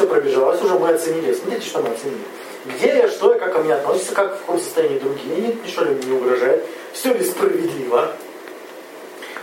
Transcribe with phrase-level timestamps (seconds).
[0.00, 1.34] все пробежалось, уже мы оценили.
[1.34, 2.22] Смотрите, что мы оценили.
[2.64, 5.84] Где я, что я, как ко мне относятся, как в каком состоянии другие, нет, ничего
[5.84, 6.64] ли мне не угрожает.
[6.94, 8.12] Все ли справедливо.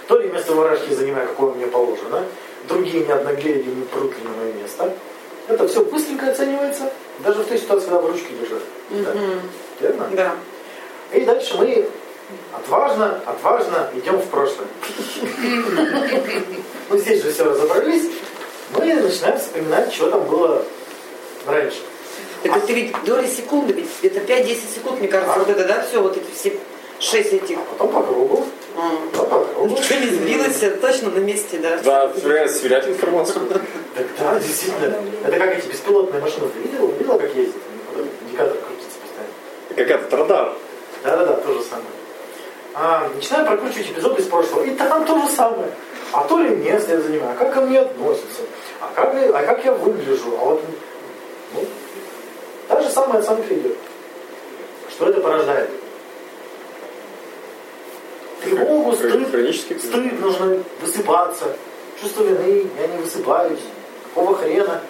[0.08, 2.24] То ли место в иерархии занимаю, какое мне положено.
[2.68, 4.92] Другие не обнаглели, не прут ли на мое место.
[5.48, 6.92] Это все быстренько оценивается,
[7.24, 8.64] даже в той ситуации, когда в ручке лежат.
[8.89, 9.14] Да?
[9.80, 10.10] Верно?
[10.14, 10.36] Да.
[11.14, 11.88] И дальше мы
[12.52, 14.68] отважно, отважно идем в прошлое.
[16.89, 18.05] Ну здесь же все разобрались.
[18.71, 20.63] Мы начинаем вспоминать, что там было
[21.45, 21.80] раньше.
[22.44, 26.02] Так это ведь доли секунды, ведь это 5-10 секунд, мне кажется, вот это, да, все,
[26.02, 26.58] вот эти все
[26.99, 27.59] 6 этих.
[27.59, 28.45] Потом по кругу.
[28.75, 28.91] А.
[29.11, 29.70] Потом по кругу.
[29.70, 31.77] Ничего не сбилось, точно на месте, да.
[31.84, 33.49] Да, время сверять информацию.
[34.20, 34.95] Да, действительно.
[35.25, 36.47] Это как эти беспилотные машины.
[36.49, 36.88] Ты видел?
[36.99, 37.55] Видела, как ездят?
[38.27, 39.34] Индикатор крутится постоянно.
[39.75, 40.53] Как этот радар.
[41.03, 41.88] Да-да-да, то же самое.
[42.80, 44.63] А, начинаем прокручивать эпизоды из прошлого.
[44.63, 45.72] И там то же самое.
[46.12, 48.44] А то ли место я занимаю, а как ко мне относятся,
[48.80, 50.63] а как, я- а как я выгляжу, а вот
[51.53, 51.66] ну,
[52.67, 53.75] та же самая оценка идет.
[54.92, 55.72] Что это порождает?
[58.44, 59.28] Тревогу, стыд,
[59.81, 61.58] стыд, нужно высыпаться.
[62.00, 63.59] Чувство вины, я не высыпаюсь.
[64.03, 64.81] Какого хрена?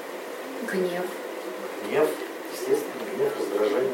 [0.69, 1.03] Гнев.
[1.87, 2.09] Гнев,
[2.51, 3.91] естественно, гнев, раздражение.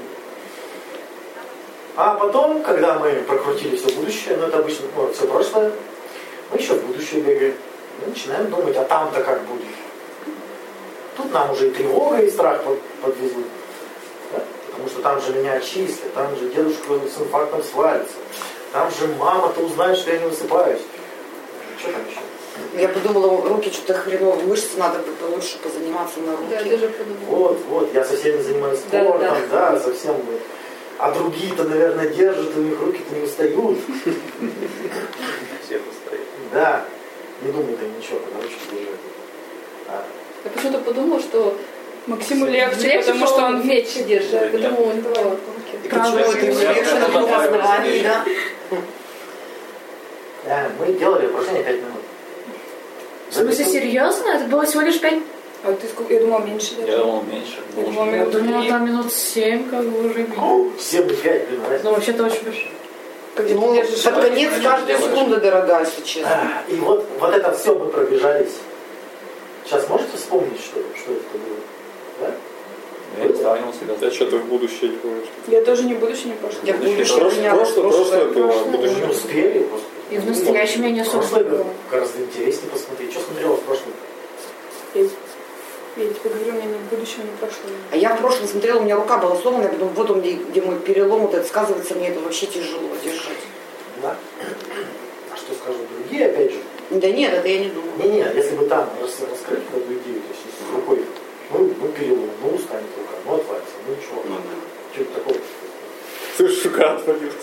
[1.95, 5.71] А потом, когда мы прокрутили все будущее, ну это обычно ну, все прошлое,
[6.51, 7.55] мы еще в будущее бегаем.
[8.01, 9.67] Мы начинаем думать, а там-то как будет.
[11.15, 13.45] Тут нам уже и тревога, и страх под- подвезут.
[14.31, 14.43] Да?
[14.71, 18.15] Потому что там же меня отчислят, там же дедушка с инфарктом свалится.
[18.71, 20.81] Там же мама-то узнает, что я не высыпаюсь.
[21.79, 22.19] Что там еще?
[22.81, 26.49] Я подумала, руки что-то хреново, мышцы надо бы лучше позаниматься на руки.
[26.49, 27.25] Да, я тоже подумала.
[27.27, 30.15] Вот, вот, я со всеми занимаюсь Да, спортом, да, совсем.
[30.99, 33.79] А другие-то, наверное, держат, у них руки-то не устают.
[35.65, 36.27] Все постоят.
[36.53, 36.85] Да,
[37.41, 38.99] не думай-то ничего, когда ручки держат.
[39.87, 40.05] А,
[40.45, 41.57] Я почему-то подумала, что
[42.05, 44.33] Максиму легче, Легче, потому что он меч держит.
[44.33, 44.69] Я
[46.99, 48.25] на том основании, да?
[50.45, 52.01] да, мы делали упражнение 5 минут.
[53.29, 54.27] В смысле, серьезно?
[54.27, 55.19] Это было всего лишь пять?
[55.65, 56.13] А ты сколько?
[56.13, 56.91] Я думала меньше даже.
[56.91, 57.57] Я думал меньше.
[57.77, 60.27] Я думала, Я минут думала, там минут семь, как бы уже.
[60.79, 61.83] 7 и 5, блин, разница.
[61.83, 62.71] Ну, вообще-то очень большой.
[63.35, 66.29] Когда Ну, держишь под конец каждая секунда дорога, если честно.
[66.31, 68.51] А, И вот, вот это все мы пробежались.
[69.65, 71.57] Сейчас можете вспомнить, что, что это было?
[72.19, 72.35] Да?
[73.17, 73.95] Я не себя.
[74.01, 76.61] Я что-то в будущее не что- Я тоже не будущее, не прошлое.
[76.65, 77.91] Я в будущем Прошлое, прошлое,
[78.25, 79.07] прошлое было, будущее.
[79.09, 79.59] успели.
[79.59, 79.85] господи.
[80.11, 81.65] И в настоящем я не особо Прошлое было.
[81.89, 83.11] гораздо интереснее посмотреть.
[83.13, 83.93] Что смотрела в прошлом?
[85.95, 87.77] Я, тебе говорю, у меня ни будущее, ни прошлое.
[87.91, 90.33] А я в прошлом смотрела, у меня рука была сломана, я подумала, вот он, где,
[90.33, 93.37] где мой перелом, вот это сказывается, мне это вообще тяжело держать.
[94.01, 94.15] Да?
[95.31, 96.57] А что скажут другие, опять же?
[96.89, 97.91] Да нет, это я не думаю.
[97.97, 101.05] Не-не, если бы там рас- раскрыть эту идею, то есть с рукой,
[101.51, 104.23] ну, ну перелом, ну устанет рука, ну отвалится, ну ничего.
[104.93, 105.37] Что-то такого.
[106.37, 107.33] Слышь, рука отвалилась.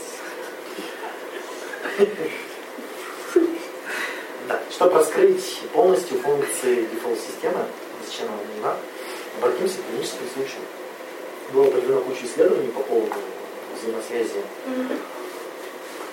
[4.49, 4.61] Да.
[4.71, 7.67] Чтобы раскрыть полностью функции дефолт-системы,
[8.11, 8.77] зачем она нужна,
[9.39, 10.63] обратимся к клиническим случаям.
[11.53, 13.15] Было проведено куча исследований по поводу
[13.77, 14.43] взаимосвязи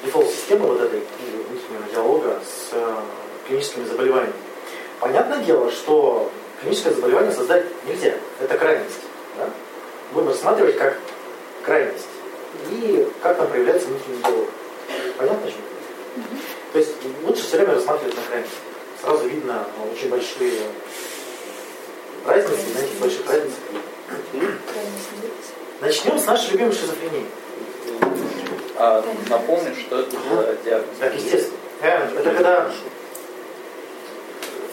[0.03, 2.95] дефолт-системы вот этой внутреннего диалога с э,
[3.47, 4.33] клиническими заболеваниями.
[4.99, 6.31] Понятное дело, что
[6.61, 8.13] клиническое заболевание создать нельзя.
[8.39, 9.01] Это крайность.
[9.37, 9.49] Да?
[10.13, 10.97] Будем рассматривать как
[11.63, 12.07] крайность.
[12.69, 14.49] И как там проявляется внутренний диалог.
[15.17, 15.61] Понятно, чем?
[16.73, 16.93] То есть
[17.23, 18.53] лучше все время рассматривать на крайность.
[19.01, 20.61] Сразу видно ну, очень большие
[22.27, 23.59] разницы, на этих больших разницах
[24.33, 24.51] видно.
[25.81, 27.25] Начнем с нашей любимой шизофрении.
[28.75, 30.95] А напомни, что это за диагноз?
[30.99, 31.57] Так, естественно.
[31.81, 32.71] Это когда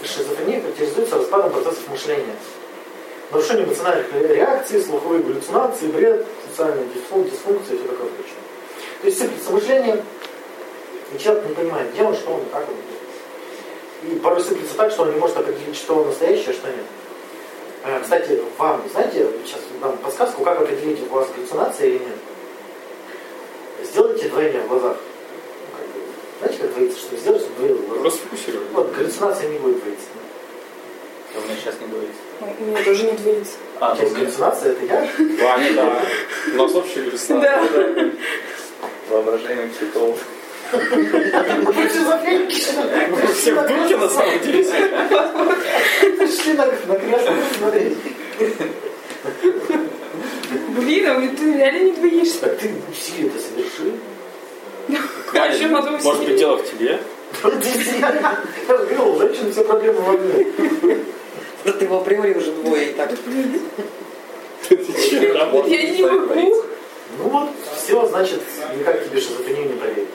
[0.04, 2.36] шизофрения характеризуется распадом процессов мышления.
[3.30, 8.34] Нарушение эмоциональных реакций, слуховые галлюцинации, бред, социальная дисфун- дисфункция и все такое прочее.
[9.00, 10.04] То есть сыплется мышление,
[11.14, 14.10] и человек не понимает, где он, что он, как он.
[14.10, 16.84] И порой сыплется так, что он не может определить, что настоящее, а что нет.
[17.84, 22.16] Э, Кстати, вам, знаете, сейчас дам подсказку, как определить, у вас галлюцинация или нет.
[23.84, 24.96] Сделайте двойня в глазах.
[24.96, 25.78] Ну,
[26.40, 28.04] Знаете, как двоится, что сделать, чтобы двоило в глазах?
[28.06, 28.66] Расфокусировали.
[28.72, 30.06] Вот, галлюцинация не будет двоиться.
[31.36, 32.20] У меня сейчас не говорится.
[32.40, 33.54] Ну, У меня тоже не двоится.
[33.80, 35.08] А, То есть ну, галлюцинация это я?
[35.44, 36.02] Ваня, да.
[36.54, 38.12] У нас общий галлюцинация.
[39.10, 40.18] воображение психолога.
[40.72, 41.88] Вы
[43.34, 44.64] все в духе на самом деле.
[46.44, 47.96] Пришли на, на кресло смотреть.
[50.76, 52.40] Блин, а ты реально не двоишься.
[52.40, 53.94] Так ты усилие это соверши.
[55.70, 57.00] Надо Может быть, дело в тебе?
[57.42, 60.46] Я же говорил, у женщин все проблемы во мне.
[61.64, 63.10] Вот его априори уже двое и так.
[65.34, 66.62] Работа Я не могу.
[67.16, 68.42] Ну вот, все, значит,
[68.76, 70.08] никак тебе шизофрению не проверить.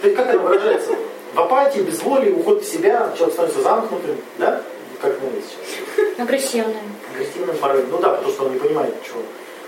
[0.00, 0.96] То есть как это выражается?
[1.32, 4.62] В апатии, безволии, уход в себя, человек становится замкнутым, да?
[5.00, 6.18] Как мы сейчас.
[6.18, 6.82] Агрессивная.
[7.14, 7.90] Агрессивным порывом.
[7.90, 9.22] Ну да, потому что он не понимает ничего.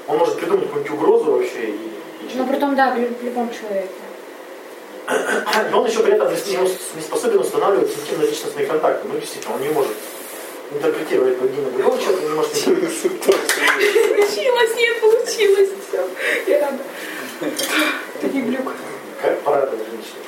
[0.08, 3.25] Он может придумать какую-нибудь угрозу вообще и, и Но при том, да, в лю- в
[3.25, 3.88] любом человеке.
[5.70, 9.08] Но он еще при этом не не- не способен устанавливать интимно-личностные контакты.
[9.08, 9.93] Ну, действительно, он не может
[10.70, 13.02] интерпретировать поведение другого человека, не может Получилось,
[14.76, 15.70] нет, получилось.
[15.88, 16.08] Все.
[16.46, 16.79] Я рада.
[18.20, 18.73] Таких глюк.
[19.20, 20.19] Как порадовать женщину.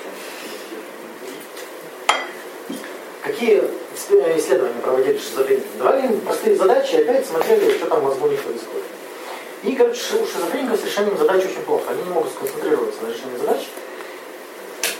[3.25, 3.63] Какие
[3.97, 5.79] исслед- исследования проводили шизофреникам?
[5.79, 8.85] Давали им простые задачи и опять смотрели, что там в мозгу у них происходит.
[9.63, 11.85] И, короче, у шизофреников с решением задач очень плохо.
[11.89, 13.63] Они не могут сконцентрироваться на решении задач.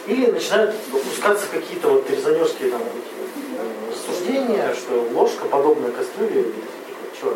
[0.07, 6.47] Или начинают опускаться в какие-то вот резонерские там э, рассуждения, что ложка подобная кастрюле.
[7.21, 7.35] Чего?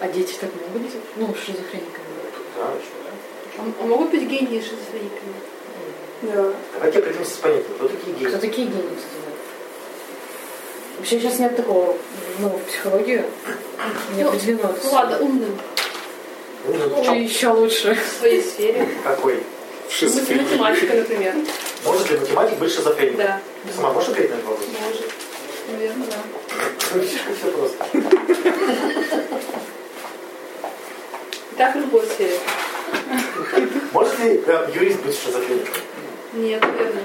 [0.00, 0.92] А дети так могут быть?
[1.14, 2.04] Ну, шизофрениками.
[2.56, 3.62] Да, что?
[3.62, 5.34] А а могут быть гении шизофрениками?
[6.22, 6.52] Да.
[6.74, 7.74] Давайте определимся с понятием.
[7.76, 8.40] Кто такие Кто гении?
[8.40, 9.25] такие гении, кстати?
[10.98, 11.94] Вообще сейчас нет такого,
[12.38, 13.24] ну, в психологии
[14.16, 14.74] не Ну, определено.
[14.84, 15.58] Ну ладно, умным
[16.66, 17.22] Ну, Ой, чем?
[17.22, 17.94] еще лучше.
[17.94, 18.88] в своей сфере.
[19.04, 19.42] Какой?
[19.88, 20.42] В шизофрении.
[20.44, 21.34] Математика, например.
[21.84, 23.18] Может ли математик быть шизофреником?
[23.18, 24.66] Да, Ты сама можешь ответить на этот вопрос?
[24.88, 25.04] может.
[25.72, 27.00] Наверное, да.
[27.00, 27.84] Все просто.
[31.56, 32.38] Так в любой сфере.
[33.92, 35.74] Может ли э, юрист быть шизофреником?
[36.34, 37.02] Нет, наверное.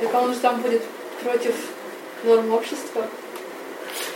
[0.00, 0.82] Так он же там будет
[1.22, 1.54] против
[2.24, 3.04] норм общества.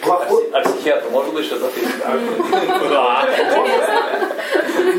[0.00, 0.50] А Плохой?
[0.52, 2.20] А психиатр может быть шизофреником?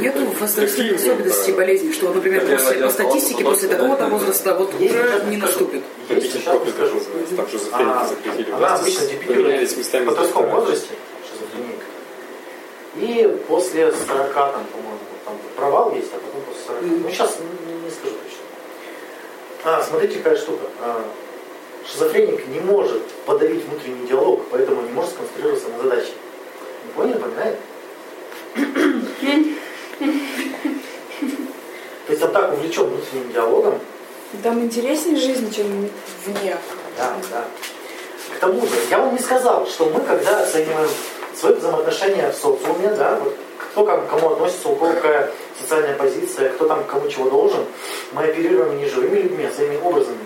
[0.01, 2.45] Нету возрастных особенностей болезни, что, например,
[2.81, 5.83] по статистике, после такого-то возраста вот уже не наступит.
[6.07, 6.29] Профиль
[6.71, 7.01] скажу.
[7.35, 8.51] Там шизофреники А, запретили.
[8.51, 10.89] Она обычно дебютирует в подростковом возрасте.
[12.95, 16.81] И после 40, там, по-моему, там провал есть, а потом после 40.
[16.81, 18.43] Ну, сейчас не, не скажу точно.
[19.63, 20.65] А, смотрите, какая штука.
[21.91, 26.11] Шизофреник не может подавить внутренний диалог, поэтому не может сконцентрироваться на задаче.
[26.85, 27.57] Не поняли, напоминает?
[32.05, 33.79] То есть он так увлечен внутренним диалогом,
[34.43, 35.89] Там интереснее жизнь, чем
[36.25, 36.57] вне.
[36.97, 37.45] Да, да.
[38.35, 40.89] К тому же, я вам не сказал, что мы, когда оцениваем
[41.35, 45.95] свои взаимоотношения в социуме, да, вот кто как, к кому относится, у кого какая социальная
[45.95, 47.65] позиция, кто там кому чего должен,
[48.11, 50.19] мы оперируем не живыми людьми, а своими образами.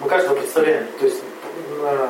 [0.00, 0.86] Мы каждого представляем.
[0.98, 1.18] То есть
[1.82, 2.08] э,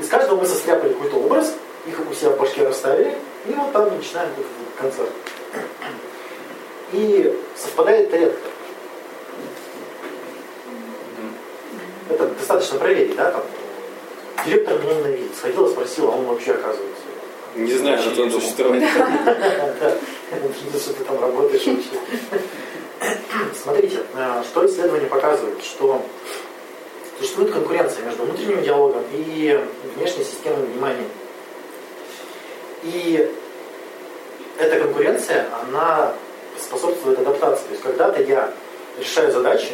[0.00, 1.54] из каждого мы состряпали какой-то образ,
[1.86, 3.14] их у себя в башке расставили,
[3.46, 4.46] и вот там начинаем этот
[4.76, 5.10] концерт.
[6.92, 8.40] И совпадает редко.
[12.08, 13.42] Это достаточно проверить, да, там.
[14.44, 15.36] Директор меня ненавидит.
[15.36, 17.04] Сходила, спросила, а он вообще оказывается.
[17.54, 18.84] Не знаю, что он существует.
[20.80, 21.90] Что ты там работаешь вообще.
[23.62, 26.02] Смотрите, э, что исследования показывают, что
[27.20, 29.62] существует конкуренция между внутренним диалогом и
[29.94, 31.06] внешней системой внимания.
[32.82, 33.30] И
[34.58, 36.14] эта конкуренция, она
[36.58, 37.64] способствует адаптации.
[37.64, 38.52] То есть когда-то я
[38.98, 39.72] решаю задачи,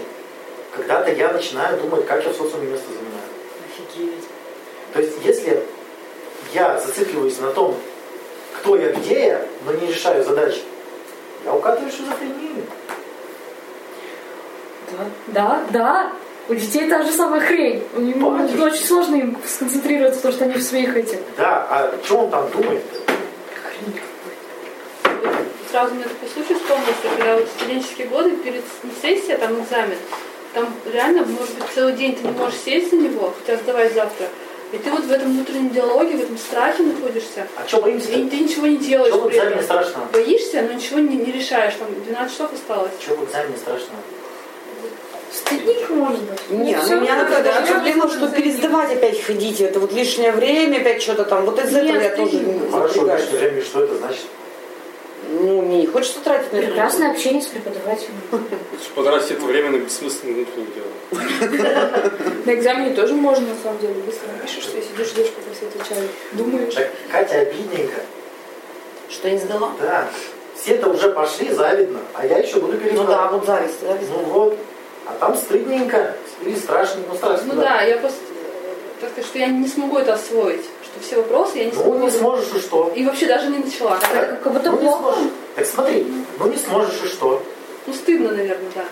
[0.74, 3.28] когда-то я начинаю думать, как я в социуме место занимаю.
[3.64, 4.24] Офигеть.
[4.92, 5.62] То есть, если
[6.52, 7.76] я зацикливаюсь на том,
[8.58, 10.62] кто я, где я, но не решаю задачи,
[11.44, 12.64] я укатываю шизофрению.
[14.90, 16.12] Да, да, да.
[16.48, 17.82] У детей та же самая хрень.
[17.96, 18.58] У них Помнишь?
[18.60, 21.18] очень сложно им сконцентрироваться, потому что они в своих этих.
[21.36, 22.82] Да, а что он там думает?
[25.70, 29.98] Сразу мне такой случай вспомнился, когда вот студенческие годы, перед не сессия, там экзамен,
[30.54, 34.28] там реально, может быть, целый день ты не можешь сесть на него, хотя сдавай завтра.
[34.72, 38.10] И ты вот в этом внутреннем диалоге, в этом страхе находишься, А что боимся?
[38.12, 39.64] и ты ничего не делаешь Что в экзамене этом.
[39.64, 40.06] страшного?
[40.12, 42.92] Боишься, но ничего не, не решаешь, там 12 часов осталось.
[43.00, 44.00] Что в экзамене страшного?
[45.32, 46.50] Стыдненько может быть.
[46.50, 49.92] Нет, Всё у меня равно, такая да, даже проблема, что пересдавать опять ходить, это вот
[49.92, 51.44] лишнее время, опять что-то там.
[51.44, 53.22] Вот из этого я тоже Хорошо, напрягаюсь.
[53.32, 54.24] лишнее время, что это значит?
[55.28, 56.66] Ну, мне не хочется тратить на это.
[56.68, 58.14] Прекрасное общение с преподавателем.
[58.94, 62.10] Потратить это время на бессмысленное внутреннее дело.
[62.44, 66.10] На экзамене тоже можно, на самом деле, быстро напишешь, что сидишь, ждешь, пока все отвечают.
[66.32, 66.74] Думаешь.
[66.74, 68.00] Так, Катя обидненько.
[69.08, 69.72] Что не сдала?
[69.80, 70.08] Да.
[70.60, 73.06] Все-то уже пошли, завидно, а я еще буду Ну переживать.
[73.08, 74.10] да, вот зависть, зависть.
[74.10, 74.58] Ну вот.
[75.06, 77.54] А там стыдненько или страшно, ну страшно.
[77.54, 78.18] Ну да, я просто
[79.00, 81.94] так сказать, что я не смогу это освоить, что все вопросы я не смогу.
[81.94, 82.92] Ну не сможешь и что?
[82.94, 83.98] И вообще даже не начала.
[84.12, 85.12] Это как будто ну, не плохо.
[85.14, 85.30] сможешь.
[85.54, 86.06] Так смотри,
[86.38, 87.42] ну не сможешь и что?
[87.86, 88.84] Ну стыдно, наверное, да.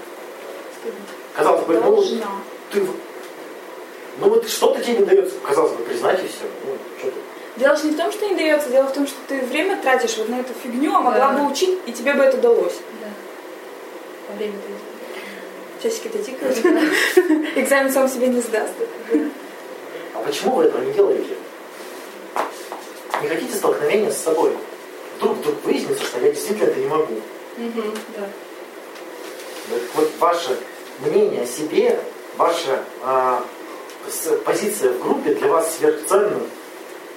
[0.80, 1.00] Стыдно.
[1.35, 2.26] Казалось бы, ну Должна.
[2.71, 2.94] ты в-
[4.21, 6.44] Ну вот что-то тебе не дается, казалось бы, признать и все.
[6.64, 7.16] Ну, что ты.
[7.56, 10.16] Дело же не в том, что не дается, дело в том, что ты время тратишь
[10.18, 11.38] вот на эту фигню, а могла Да.
[11.38, 12.75] бы учить, и тебе бы это удалось.
[13.00, 13.09] Да.
[14.28, 14.78] Во время этого.
[15.85, 16.57] Часики-то тикают.
[17.57, 18.73] Экзамен сам себе не сдаст.
[20.14, 21.37] А почему вы этого не делаете?
[23.21, 24.57] Не хотите столкновения с собой?
[25.19, 27.21] Вдруг, вдруг выяснится, что я действительно это не могу.
[27.59, 28.29] Да.
[29.95, 30.59] Вот ваше
[31.00, 32.00] мнение о себе,
[32.38, 33.45] ваша а,
[34.47, 36.41] позиция в группе для вас сверхценна.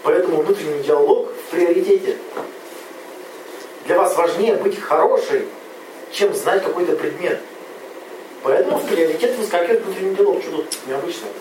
[0.04, 2.18] Поэтому внутренний диалог в приоритете.
[3.86, 5.48] Для вас важнее быть хорошей,
[6.12, 7.40] чем знать какой-то предмет.
[8.48, 10.42] Поэтому в приоритет выскакивает внутренний диалог.
[10.42, 11.34] Что тут необычного?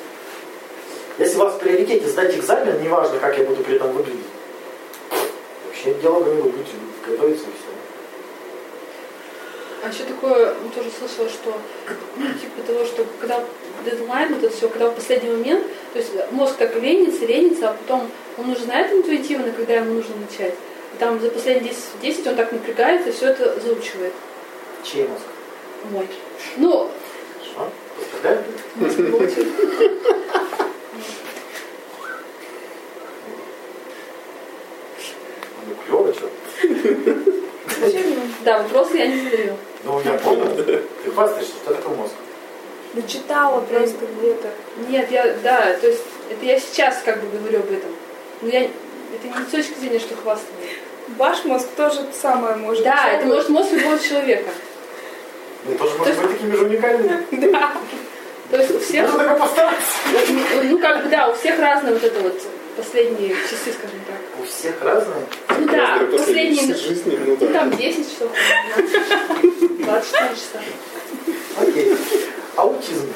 [1.18, 4.26] Если у вас в приоритете сдать экзамен, неважно, как я буду при этом выглядеть,
[5.64, 6.66] вообще диалога не будет,
[7.06, 7.76] готовиться и все.
[9.84, 11.56] А еще такое, ну, тоже слышала, что,
[12.16, 13.44] ну, типа того, что когда
[13.84, 17.74] дедлайн, вот это все, когда в последний момент, то есть мозг так ленится, ленится, а
[17.74, 20.54] потом он уже знает интуитивно, когда ему нужно начать.
[20.92, 24.12] И там за последние 10, 10 он так напрягается и все это заучивает.
[24.82, 25.22] Чей мозг?
[25.92, 26.08] Мой.
[26.56, 26.90] Ну,
[28.76, 29.46] мозг против.
[35.66, 36.30] Ну, клево, что.
[38.44, 39.56] Да, вопросы я не задаю.
[39.84, 40.54] Ну, я понял.
[40.56, 42.12] Ты хвастаешься, что такое мозг?
[42.94, 44.48] Да читала просто где-то.
[44.88, 47.90] Нет, я, да, то есть это я сейчас как бы говорю об этом.
[48.40, 48.70] Но я, это
[49.24, 50.78] не с точки зрения, что хвастаюсь.
[51.16, 52.84] Ваш мозг тоже самое может.
[52.84, 54.50] Да, это может мозг любого человека.
[55.68, 57.26] Мы тоже можем быть такими же уникальными.
[57.52, 57.72] Да.
[58.50, 59.92] То есть у всех, Нужно только постараться.
[60.62, 62.40] ну как бы да, у всех разные вот это вот
[62.76, 64.16] последние часы, скажем так.
[64.40, 65.26] У всех разные.
[65.58, 67.60] Ну да, последние, часы жизни, ну ну да.
[67.60, 68.30] там 10 часов,
[69.40, 70.60] 24 часа.
[71.60, 71.96] Окей.
[72.54, 73.12] Аутизм.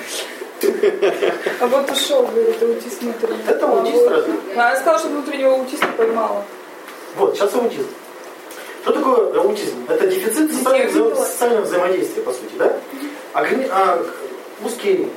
[1.60, 3.38] А вот ушел, говорит, аутист внутренний.
[3.46, 4.34] Это аутист разве?
[4.56, 6.44] А я сказала, что внутреннего аутиста поймала.
[7.16, 7.88] Вот, сейчас аутизм.
[8.82, 9.84] Что такое аутизм?
[9.88, 12.76] Это дефицит социального, социального взаимодействия, по сути, да?
[13.34, 14.02] Ограни- а,
[14.64, 15.08] узкий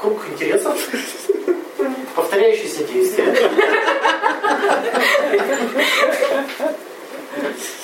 [0.00, 0.74] круг интересов,
[2.14, 3.34] повторяющиеся действия.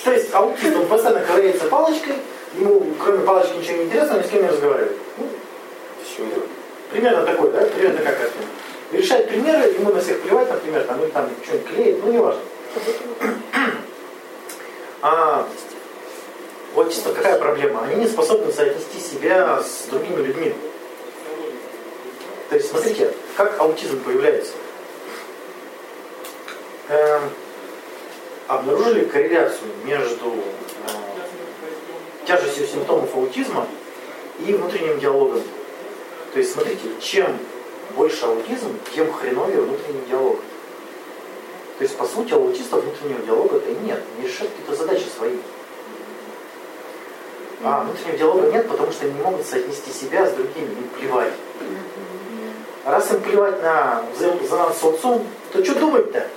[0.04, 2.14] То есть аутист, он постоянно ковыряется палочкой,
[2.54, 4.96] ему кроме палочки ничего не интересно, он ни с кем не разговаривает.
[5.18, 5.28] Ну.
[6.90, 7.60] Примерно такой, да?
[7.62, 8.44] Примерно такая картина.
[8.92, 12.40] Решает примеры, ему на всех плевать, например, там, или там что-нибудь клеит, ну, неважно.
[15.02, 15.48] А
[16.74, 17.82] вот чисто какая проблема?
[17.82, 20.54] Они не способны соотнести себя с другими людьми.
[22.48, 24.52] То есть, смотрите, как аутизм появляется.
[26.88, 27.30] Эм,
[28.46, 30.90] обнаружили корреляцию между э,
[32.26, 33.66] тяжестью симптомов аутизма
[34.46, 35.42] и внутренним диалогом.
[36.32, 37.38] То есть, смотрите, чем
[37.96, 40.38] больше аутизм, тем хреновее внутренний диалог.
[41.82, 44.00] То есть, по сути, у аутистов внутреннего диалога-то и нет.
[44.16, 45.34] Они решают какие-то задачи свои.
[47.60, 51.32] А внутреннего диалога нет, потому что они не могут соотнести себя с другими, им плевать.
[52.84, 56.28] Раз им плевать на взаимозанат с отцом, то что думать-то?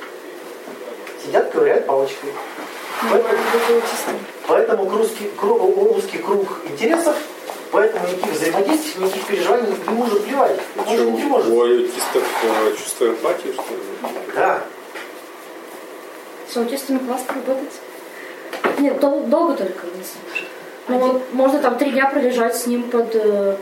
[1.24, 2.32] Сидят, ковыряют палочкой.
[3.12, 3.40] Поэтому,
[4.48, 7.16] поэтому узкий, круг, узкий круг интересов,
[7.72, 10.60] поэтому никаких взаимодействий, никаких переживаний ему уже плевать.
[10.75, 11.54] Он уже не тревожится.
[11.54, 14.12] У аутистов э, чувство эмпатии, что ли?
[14.34, 14.64] Да.
[16.52, 17.74] С аутистами классно работать.
[18.80, 20.48] Нет, дол- долго только, деле.
[20.88, 23.56] Ну, можно там три дня пролежать с ним под, э,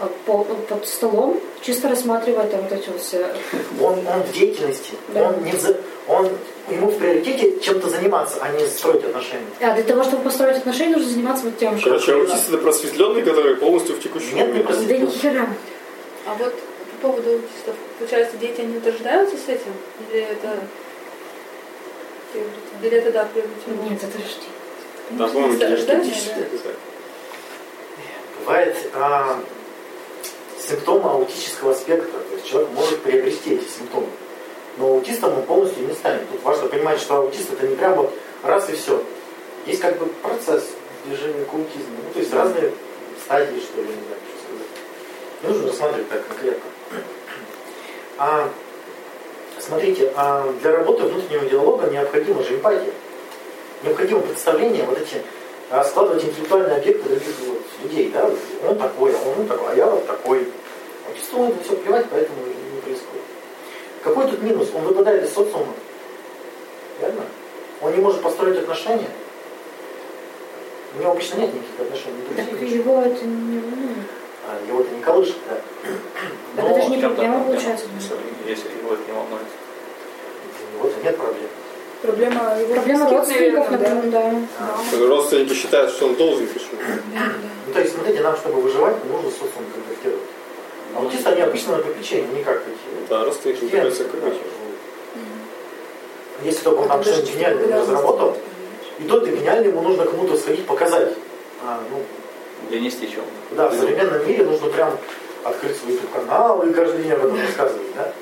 [0.00, 3.26] э, по- под столом, чисто рассматривая там вот эти вот все.
[3.80, 5.28] Он, он в деятельности, Да.
[5.28, 6.28] он, не вза- он,
[6.70, 9.46] ему в приоритете чем-то заниматься, а не строить отношения.
[9.60, 11.84] А для того, чтобы построить отношения, нужно заниматься вот тем же.
[11.84, 14.86] Короче, аутист это просветленный, который полностью в текущем Нет, не моменте.
[14.86, 15.46] Да ни хера.
[16.26, 16.54] А вот
[17.02, 19.72] по поводу аутистов, получается, дети, они вот рождаются с этим?
[20.10, 20.58] Или это...
[22.82, 23.90] Или это, да, приобретено?
[23.90, 24.18] Нет, это.
[25.10, 26.34] Да, по-моему, генетически.
[28.40, 29.40] Бывает а,
[30.58, 34.08] симптомы аутического спектра, то есть человек может приобрести эти симптомы.
[34.78, 36.28] Но аутистом он полностью не станет.
[36.30, 38.12] Тут важно понимать, что аутист это не прям вот
[38.42, 39.02] раз и все.
[39.66, 40.64] Есть как бы процесс
[41.04, 41.96] движения к аутизму.
[42.04, 42.72] Ну, то есть разные
[43.24, 45.42] стадии, что ли, не знаю, что сказать.
[45.42, 46.70] Не нужно рассматривать так конкретно.
[48.18, 48.50] А,
[49.62, 52.92] смотрите, а для работы внутреннего диалога необходима же эмпатия.
[53.82, 55.22] Необходимо представление, вот эти,
[55.70, 58.30] а, складывать интеллектуальные объекты других вот людей, да,
[58.68, 60.48] он такой, а он такой, а я вот такой.
[61.08, 63.22] На это все плевать, поэтому не происходит.
[64.04, 64.68] Какой тут минус?
[64.74, 65.72] Он выпадает из социума.
[67.00, 67.22] Верно?
[67.80, 69.08] Он не может построить отношения.
[70.94, 72.16] У него обычно нет никаких отношений.
[72.18, 74.21] ни друзей, Так его это не волнует.
[74.46, 75.56] А, его-то не колышет, да.
[76.56, 77.86] Так Но это же не чем-то проблема получается.
[78.46, 79.42] Если его это не волнует.
[80.58, 81.48] для него-то нет проблем.
[82.02, 84.66] Проблема его Проблема родственников, наверное, например, да.
[84.92, 86.80] А, Родственники считают, что он должен почему
[87.66, 90.22] Ну, то есть, смотрите, нам, чтобы выживать, нужно социум контактировать.
[90.94, 93.08] А аутисты, они обычно на попечении, не как эти.
[93.08, 93.90] Да, родственники да, бы.
[93.90, 94.42] живут.
[96.42, 98.36] Если только он там что-нибудь гениальное не разработал,
[98.98, 101.12] и то это гениально, ему нужно кому-то сходить показать.
[101.64, 102.02] А, ну,
[102.70, 103.24] Донести чем.
[103.52, 104.98] да, в современном мире нужно прям
[105.44, 108.12] открыть свой YouTube-канал и каждый день об этом рассказывать, да?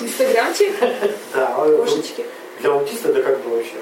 [0.00, 0.72] Инстаграмчик,
[1.34, 2.24] Да, а кошечки.
[2.60, 3.76] для аутиста это как бы вообще.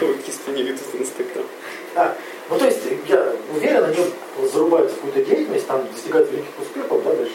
[0.00, 1.44] Аутисты не ведут Инстаграм.
[1.94, 2.16] А,
[2.48, 7.14] ну то есть, я уверен, они зарубаются в какую-то деятельность, там достигают великих успехов, да,
[7.14, 7.32] дальше.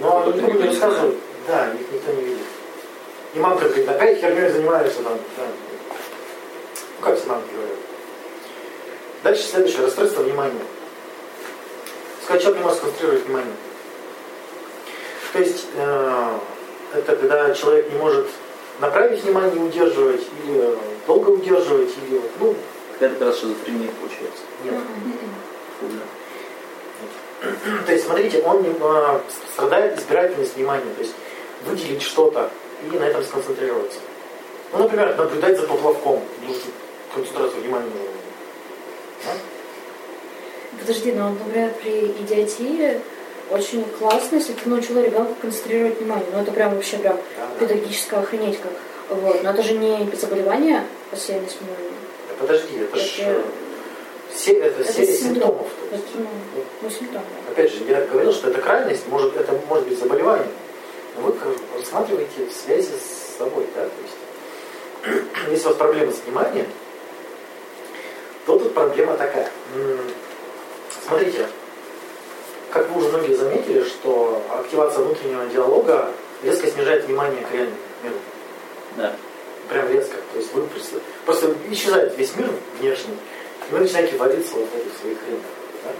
[0.00, 1.16] Но Ну, они не рассказывают.
[1.46, 2.42] Да, их никто не видит.
[3.34, 5.14] И мамка говорит, опять херней занимаешься там.
[5.36, 5.44] Да.
[6.98, 7.76] Ну как все мамки говорят.
[9.22, 10.60] Дальше следующее, расстройство внимания.
[12.22, 13.54] Сказать, человек не может сконцентрировать внимание.
[15.32, 16.38] То есть, э,
[16.94, 18.26] это когда человек не может
[18.80, 22.54] направить внимание, удерживать, или э, долго удерживать, или, вот, ну,
[23.00, 24.42] Это как раз шизофрения получается.
[24.64, 24.74] нет.
[25.80, 25.86] Фу,
[27.86, 29.20] То есть, смотрите, он э,
[29.52, 31.14] страдает избирательность внимания, то есть
[31.64, 32.50] выделить что-то
[32.84, 33.98] и на этом сконцентрироваться.
[34.72, 36.62] Ну, например, наблюдать за поплавком, нужно
[37.14, 37.90] концентрацию внимания.
[37.94, 38.17] Да?
[40.80, 43.00] Подожди, но, например, при идиотии
[43.50, 46.26] очень классно, если ты научила ребенка концентрировать внимание.
[46.32, 47.64] Ну, это прям вообще прям Да, да.
[48.20, 48.72] охренеть как.
[49.10, 49.42] Вот.
[49.42, 50.84] Но это же не заболевание
[51.60, 51.90] внимания.
[52.28, 53.42] Да Подожди, это Это- э,
[54.34, 55.34] все, это, Это серия синдром.
[55.50, 55.66] симптомов.
[55.90, 56.26] то Это, ну,
[56.82, 57.22] ну, симптом.
[57.46, 57.52] да.
[57.52, 60.46] Опять же, я говорил, что это крайность, может, это может быть заболевание.
[61.16, 61.34] Но вы
[61.76, 63.82] рассматриваете в связи с собой, да?
[63.82, 66.66] То есть, если у вас проблемы с вниманием,
[68.46, 69.50] то тут проблема такая.
[71.06, 71.46] Смотрите,
[72.70, 76.10] как вы уже многие заметили, что активация внутреннего диалога
[76.42, 78.16] резко снижает внимание к реальному миру.
[78.96, 79.14] Да.
[79.68, 80.16] Прям резко.
[80.32, 82.48] То есть вы прис- просто исчезает весь мир
[82.80, 83.14] внешний,
[83.68, 85.42] и вы начинаете вариться вот в этих своих хренях.
[85.84, 85.90] Да?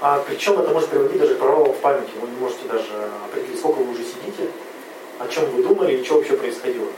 [0.00, 2.10] А причем это может приводить даже к провалам в памяти.
[2.20, 2.90] Вы не можете даже
[3.24, 4.48] определить, сколько вы уже сидите,
[5.18, 6.88] о чем вы думали и что вообще происходило.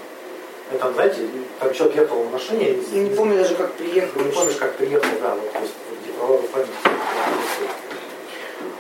[0.72, 1.20] Это, знаете,
[1.60, 4.18] там человек ехал в машине, и Я не помню даже, как приехал.
[4.18, 5.74] вы не помнишь, как приехал, да, вот, то есть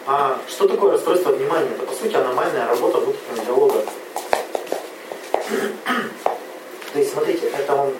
[0.06, 1.70] А что такое расстройство внимания?
[1.74, 3.82] Это, по сути, аномальная работа внутреннего диалога.
[6.92, 7.94] То есть, смотрите, это он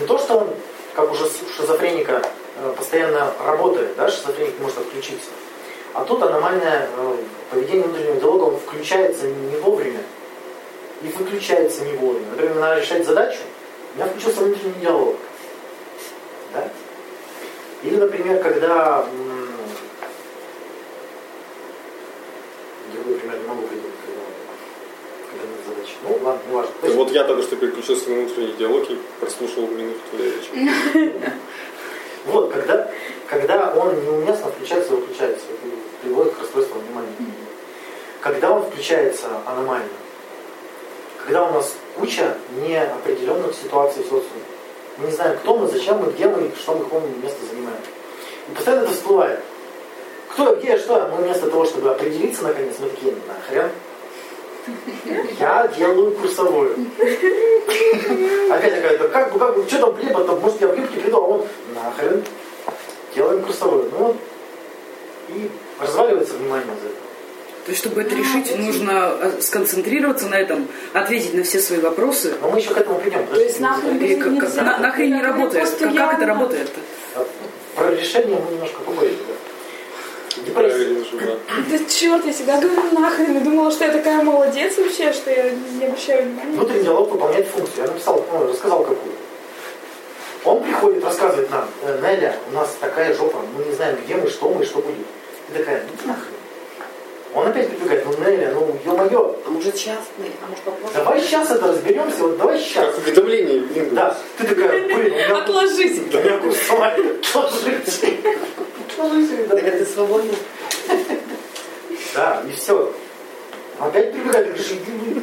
[0.00, 0.48] не то, что он,
[0.94, 2.22] как уже шизофреника,
[2.56, 5.30] э, постоянно работает, да, шизофреник может отключиться.
[5.92, 7.16] А тут аномальное э,
[7.50, 10.00] поведение внутреннего диалога, он включается не вовремя
[11.02, 12.26] и выключается не вовремя.
[12.30, 13.38] Например, надо решать задачу,
[13.94, 15.16] у меня включился внутренний диалог.
[16.52, 16.68] Да?
[17.84, 19.06] Или, например, когда...
[22.92, 24.22] Другой пример не могу придумать, когда,
[25.30, 25.94] когда нет задачи.
[26.02, 26.72] Ну, ладно, не важно.
[26.80, 31.12] То есть- Вот я только что переключился на внутренний диалог и прослушал минуту твоей речи.
[32.26, 32.90] Вот, когда,
[33.28, 37.12] когда он неуместно включается и выключается, это приводит к расстройству внимания.
[38.22, 39.90] Когда он включается аномально,
[41.22, 42.34] когда у нас куча
[42.66, 44.53] неопределенных ситуаций в социуме.
[44.96, 47.78] Мы не знаем, кто мы, зачем мы, где мы, что мы, какое место занимаем.
[48.48, 49.40] И постоянно это всплывает.
[50.28, 53.70] Кто, где, что, мы вместо того, чтобы определиться наконец, мы такие, нахрен.
[55.38, 56.76] Я делаю курсовую.
[58.50, 61.16] Опять такая, как бы, как бы, что там хлеба, там, может я в юбке приду,
[61.16, 62.24] а он нахрен.
[63.14, 63.90] Делаем курсовую.
[63.98, 64.16] Ну.
[65.28, 67.03] И разваливается внимание за это.
[67.64, 72.34] То есть, чтобы это решить, нужно э, сконцентрироваться на этом, ответить на все свои вопросы.
[72.42, 73.26] Но мы еще к этому придем.
[73.26, 74.62] То есть нахрен И как- нельзя.
[74.62, 75.70] на- нахрен не работает.
[75.78, 76.70] Как, как это работает?
[77.74, 79.16] Про решение мы немножко поговорим.
[79.26, 80.42] Да.
[80.44, 80.96] Депрессия.
[81.70, 81.78] Да.
[81.88, 83.36] Черт, я всегда говорю нахрен.
[83.38, 86.52] И думала, что я такая молодец вообще, что я не обращаю внимания.
[86.56, 87.86] Внутренний диалог выполняет функцию.
[87.86, 89.14] Я написал, ну, рассказал какую.
[90.44, 94.28] Он приходит, рассказывает нам, «Э, Неля, у нас такая жопа, мы не знаем, где мы,
[94.28, 95.06] что мы, что будет.
[95.50, 96.33] Ты такая, ну нахрен.
[97.34, 100.94] Он опять прибегает, ну Неля, ну ё-моё, А может частный, а может попозже?
[100.94, 102.94] давай сейчас это разберемся, вот давай сейчас.
[102.94, 103.88] Как уведомление, блин.
[103.92, 106.14] Да, ты такая, блин, у меня, Отложить.
[106.14, 106.58] у меня курс.
[106.70, 108.18] Отложите,
[109.48, 109.56] да.
[109.56, 110.32] Так это свободно.
[112.14, 112.92] Да, и все.
[113.80, 115.20] Опять прибегает, говоришь, иди.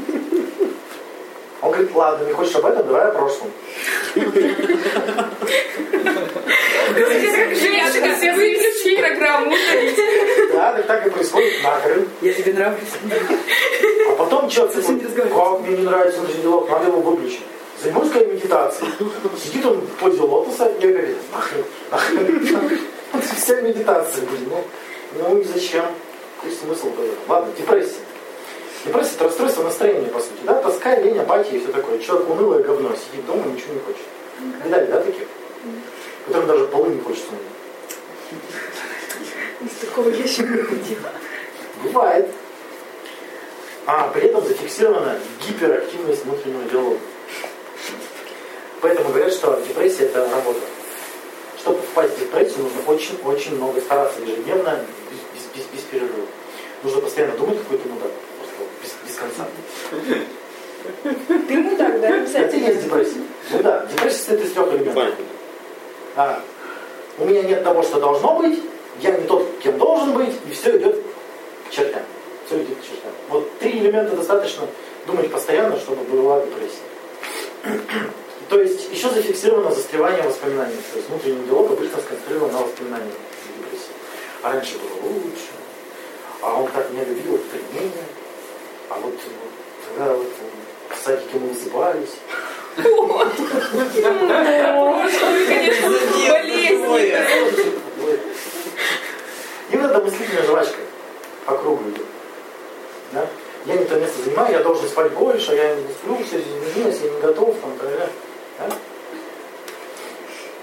[1.61, 3.49] Он говорит, ладно, не хочешь об этом, давай о прошлом.
[8.35, 9.53] Выключи программу.
[10.53, 12.07] Да, так, и происходит нахрен.
[12.21, 12.89] Я тебе нравлюсь.
[14.09, 15.33] А потом человек разговаривать.
[15.33, 17.41] как мне не нравится внутренний диалог, надо его выключить.
[17.81, 18.91] Займусь-ка я медитацией.
[19.43, 22.79] Сидит он в позе лотоса и говорит, нахрен, нахрен.
[23.13, 24.63] Вот вся медитация, блин, ну,
[25.19, 25.85] ну и зачем?
[26.37, 27.17] Какой смысл этом?
[27.27, 27.99] Ладно, депрессия.
[28.85, 30.61] Депрессия это расстройство настроения, по сути, да?
[30.61, 31.99] Тоска, лень, апатия и все такое.
[31.99, 34.01] Человек унылое говно, сидит дома, ничего не хочет.
[34.63, 35.27] Видали, да, таких?
[36.25, 37.41] Которым даже полы не хочется мыть.
[39.71, 41.11] Из такого я еще не ходила.
[41.83, 42.29] Бывает.
[43.85, 46.99] А при этом зафиксирована гиперактивность внутреннего диалога.
[48.81, 50.59] Поэтому говорят, что депрессия это работа.
[51.59, 54.79] Чтобы впасть в депрессию, нужно очень-очень много стараться ежедневно,
[55.11, 56.25] без, без, без, без перерыва.
[56.83, 58.11] Нужно постоянно думать какой-то мудак.
[58.37, 59.47] Просто без, без конца.
[61.47, 62.07] Ты мудак, да?
[62.07, 62.65] Это и Обязательно.
[62.67, 63.21] есть депрессия.
[63.51, 65.13] Ну да, депрессия состоит из трех элементов.
[66.15, 66.41] А,
[67.17, 68.59] у меня нет того, что должно быть,
[68.99, 70.95] я не тот, кем должен быть, и все идет
[71.67, 72.03] к чертям.
[72.45, 73.11] Все идет к чертям.
[73.29, 74.67] Вот три элемента достаточно
[75.05, 76.81] думать постоянно, чтобы была депрессия.
[78.49, 80.75] То есть еще зафиксировано застревание воспоминаний.
[80.91, 83.13] То есть внутренний диалог обычно сконцентрирован на воспоминаниях
[83.57, 83.93] депрессии.
[84.43, 85.51] А раньше было лучше,
[86.41, 88.03] а он так меня любил, это примение.
[88.89, 89.51] А вот вот
[89.87, 90.27] тогда вот
[90.89, 92.15] в садике мы высыпались.
[95.01, 95.89] Прошлое, конечно,
[96.29, 97.37] болезненно.
[99.69, 100.77] И вот эта мыслительная жвачка
[101.45, 102.05] по кругу идет.
[103.13, 103.27] Да?
[103.65, 107.11] Я не то место занимаю, я должен спать больше, я не сплю, все изменилось, я
[107.11, 108.09] не готов, там, да?
[108.59, 108.75] да?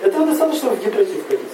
[0.03, 1.49] Этого достаточно в депрессию входить.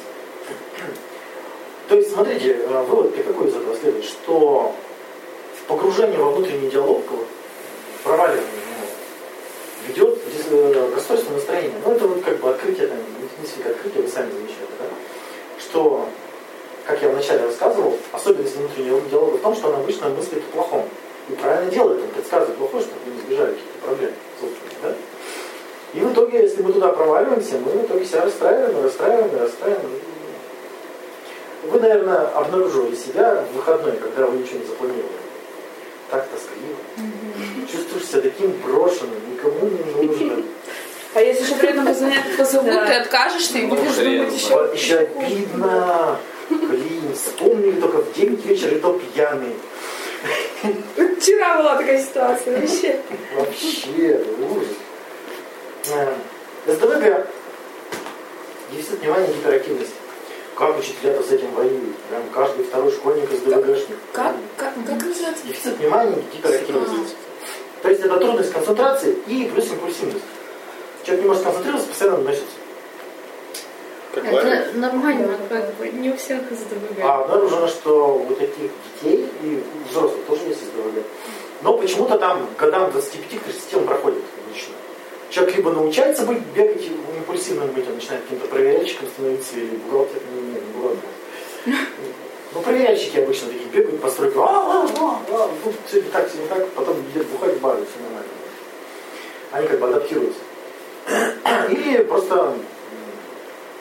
[1.89, 4.75] То есть, смотрите, э, вывод какой из этого следует, что
[5.69, 7.27] погружение во внутренний диалог, вот,
[8.03, 8.74] проваливание
[10.95, 11.75] расстройству настроения.
[11.85, 12.99] Ну, это вот как бы открытие, там,
[13.41, 14.87] несколько открытие, вы сами замечали, да?
[15.59, 16.09] Что,
[16.87, 20.85] как я вначале рассказывал, особенность внутреннего диалога в том, что он обычно мыслит о плохом.
[21.29, 24.11] И правильно делает, он предсказывает плохое, чтобы мы избежали каких-то проблем,
[24.83, 24.95] да?
[25.95, 29.91] И в итоге, если мы туда проваливаемся, мы в итоге себя расстраиваем, расстраиваем, расстраиваем.
[31.71, 35.24] Вы, наверное, обнаруживали себя в выходной, когда вы ничего не запланировали.
[36.15, 36.77] Так тоскливо.
[37.71, 40.45] Чувствуешь себя таким брошенным, никому не нужным.
[41.15, 42.87] А если еще при этом позвонят, позовут, Да.
[42.87, 44.49] ты откажешься и будешь думать еще.
[44.55, 46.19] Вот еще обидно.
[46.51, 49.55] Блин, вспомнили только в 9 вечера, и то пьяный.
[51.19, 53.01] Вчера была такая ситуация вообще.
[53.37, 54.69] Вообще, ужас.
[55.93, 56.15] Э,
[56.73, 57.27] СДВГ.
[58.71, 59.93] Дефицит внимания и гиперактивность.
[60.57, 61.97] Как учителя-то с этим воюют?
[62.09, 63.97] Прям каждый второй школьник СДВГшник.
[64.13, 65.47] Как, как, как называется?
[65.47, 67.17] Дефицит внимания гиперактивность.
[67.83, 70.25] То есть это трудность концентрации и плюс импульсивность.
[71.03, 72.47] Человек не может концентрироваться, постоянно носится.
[74.15, 74.25] Как?
[74.25, 77.01] Это нормально, как бы, не у всех СДВГ.
[77.03, 78.71] А обнаружено, что у таких
[79.03, 81.05] детей и взрослых тоже есть СДВГ.
[81.63, 84.75] Но почему-то там годам 25-30 он проходит обычно.
[85.35, 90.43] Человек либо научается быть, бегать импульсивным быть, он начинает каким-то проверяльщиком становиться или бухгалтером, не,
[90.43, 91.11] не, не бухгалтером.
[92.55, 96.31] Ну, проверяльщики обычно такие бегают по стройке, а, а, а, а, ну, все не так,
[96.31, 98.29] все не так, потом едет бухать в бар, и все нормально.
[99.51, 100.39] Они как бы адаптируются.
[101.69, 102.55] Или просто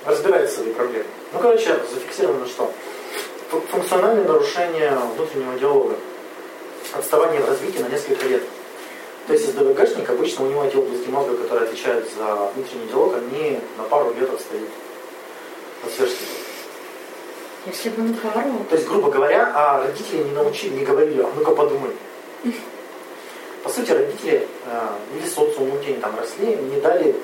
[0.07, 1.05] в своей проблеме.
[1.33, 2.73] Ну, короче, зафиксировано что?
[3.51, 5.97] Фу- Функциональное нарушение внутреннего диалога.
[6.93, 8.41] Отставание в развитии на несколько лет.
[9.27, 13.59] То есть СДВГшник обычно у него эти области мозга, которые отвечают за внутренний диалог, они
[13.77, 14.69] на пару лет отстают
[15.85, 16.37] от сверстников.
[17.65, 21.31] Если бы на пару, То есть, грубо говоря, а родители не научили, не говорили, а
[21.33, 21.91] ну-ка подумай.
[23.63, 27.15] По сути, родители э, или социум, где они там росли, не дали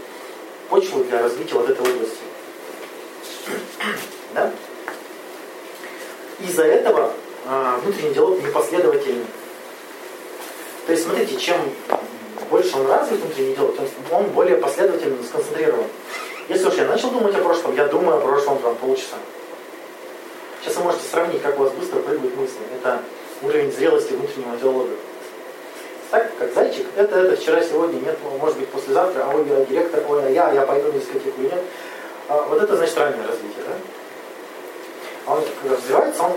[0.69, 2.19] почву для развития вот этой области.
[4.33, 4.51] Да?
[6.39, 7.11] Из-за этого
[7.45, 9.25] э, внутренний диалог непоследовательный.
[10.89, 11.55] То есть, смотрите, чем
[12.49, 13.75] больше он развит внутренний диалог,
[14.09, 15.85] он более последовательный, сконцентрирован.
[16.47, 19.17] Если уж я начал думать о прошлом, я думаю о прошлом там полчаса.
[20.59, 22.57] Сейчас вы можете сравнить, как у вас быстро прыгают мысли.
[22.75, 23.03] Это
[23.43, 24.89] уровень зрелости внутреннего диалога.
[26.09, 30.25] Так, как зайчик, это, это, вчера, сегодня, нет, может быть, послезавтра, а ой, директор, ой,
[30.25, 31.61] а я, я пойду на дискотеку нет.
[32.29, 33.75] А, вот это значит раннее развитие, да?
[35.27, 36.31] А он когда развивается, он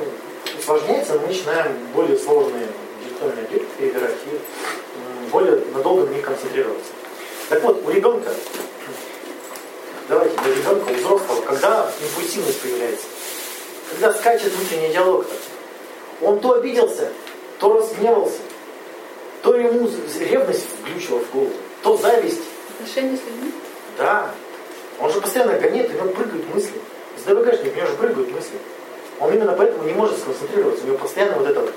[0.58, 2.66] усложняется, мы начинаем более сложные
[3.02, 6.92] интеллектуальные объекты перебирать и более надолго на них концентрироваться.
[7.48, 8.30] Так вот, у ребенка,
[10.08, 13.06] давайте, у ребенка, у взрослого, когда импульсивность появляется,
[13.90, 15.26] когда скачет внутренний диалог,
[16.20, 17.12] он то обиделся,
[17.58, 18.38] то разгневался,
[19.42, 22.40] то ему ревность включила в голову, то зависть.
[22.78, 23.52] Отношения с людьми?
[23.98, 24.30] Да.
[24.98, 26.80] Он же постоянно гоняет, у него прыгают мысли.
[27.18, 28.58] С ДВГшник, у него же прыгают мысли.
[29.20, 30.84] Он именно поэтому не может сконцентрироваться.
[30.84, 31.72] У него постоянно вот это вот.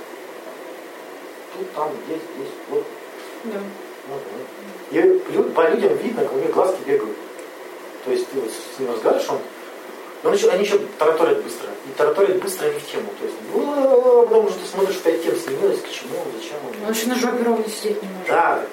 [1.57, 2.83] Тут, там, здесь, здесь, вот.
[3.45, 3.59] Да.
[4.09, 4.45] вот, вот.
[4.91, 7.17] И по людям видно, как у них глазки бегают.
[8.03, 9.39] То есть ты вот с ним разговариваешь, он
[10.23, 11.69] Он еще, они еще тараторят быстро.
[11.87, 13.09] И тараторят быстро не в тему.
[13.19, 16.57] То есть, «О, потому что ты смотришь, пять тем сменилось, к чему, зачем.
[16.85, 18.27] Он еще на жопе ровно сидеть не может.
[18.27, 18.63] Да.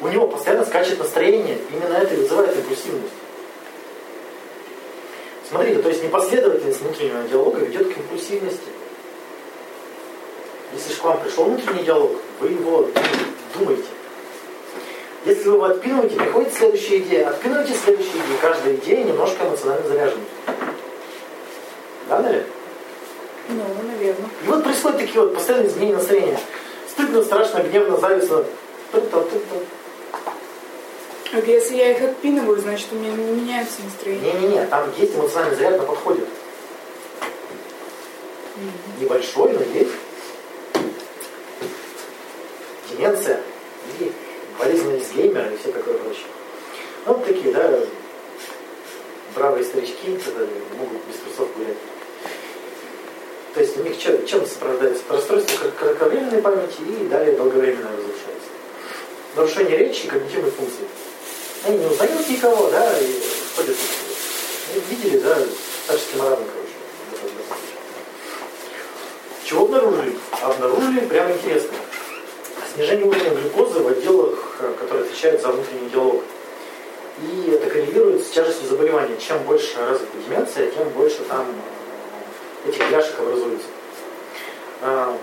[0.00, 1.58] У него постоянно скачет настроение.
[1.72, 3.14] Именно это и вызывает импульсивность.
[5.48, 8.68] Смотрите, то есть непоследовательность внутреннего диалога ведет к импульсивности.
[10.72, 12.88] Если же к вам пришел внутренний диалог, вы его
[13.58, 13.88] думаете.
[15.24, 17.28] Если вы его отпинываете, приходит следующая идея.
[17.28, 18.38] Отпинывайте следующую идею.
[18.40, 20.22] Каждая идея немножко эмоционально заряжена.
[22.08, 22.46] Да, наверное?
[23.48, 24.28] Ну, наверное.
[24.44, 26.40] И вот происходят такие вот постоянные изменения настроения.
[26.90, 28.44] Стыдно, страшно, гневно, завистно.
[31.32, 34.32] А если я их отпинываю, значит, у меня не меняется настроение.
[34.32, 36.22] Не-не-не, там есть эмоциональный заряд на подходе.
[39.00, 39.92] Небольшой, но есть.
[42.98, 43.40] Деменция
[44.00, 44.12] и
[44.58, 46.26] болезнь Альцгеймера и все такое прочее.
[47.06, 47.78] Ну, вот такие, да,
[49.36, 50.40] бравые старички, когда
[50.76, 51.76] могут без трусов гулять.
[53.54, 55.02] То есть у них чем, чем сопровождается?
[55.08, 58.48] Расстройство крат- кратковременной памяти и далее долговременное разрушается.
[59.36, 60.86] Нарушение речи и когнитивных функций.
[61.64, 63.22] Они не узнают никого, да, и
[63.56, 63.76] ходят.
[64.74, 65.36] Ну, видели, да,
[65.84, 67.32] старческий маразм, короче.
[69.44, 70.16] Чего обнаружили?
[70.42, 71.70] Обнаружили прямо интересно.
[72.78, 76.22] Снижение уровня глюкозы в отделах, э, которые отвечают за внутренний диалог.
[77.20, 79.16] И это коррелирует с тяжестью заболевания.
[79.18, 81.44] Чем больше развита деменция, тем больше там
[82.64, 83.66] э, этих бляшек образуется.
[84.82, 85.18] А,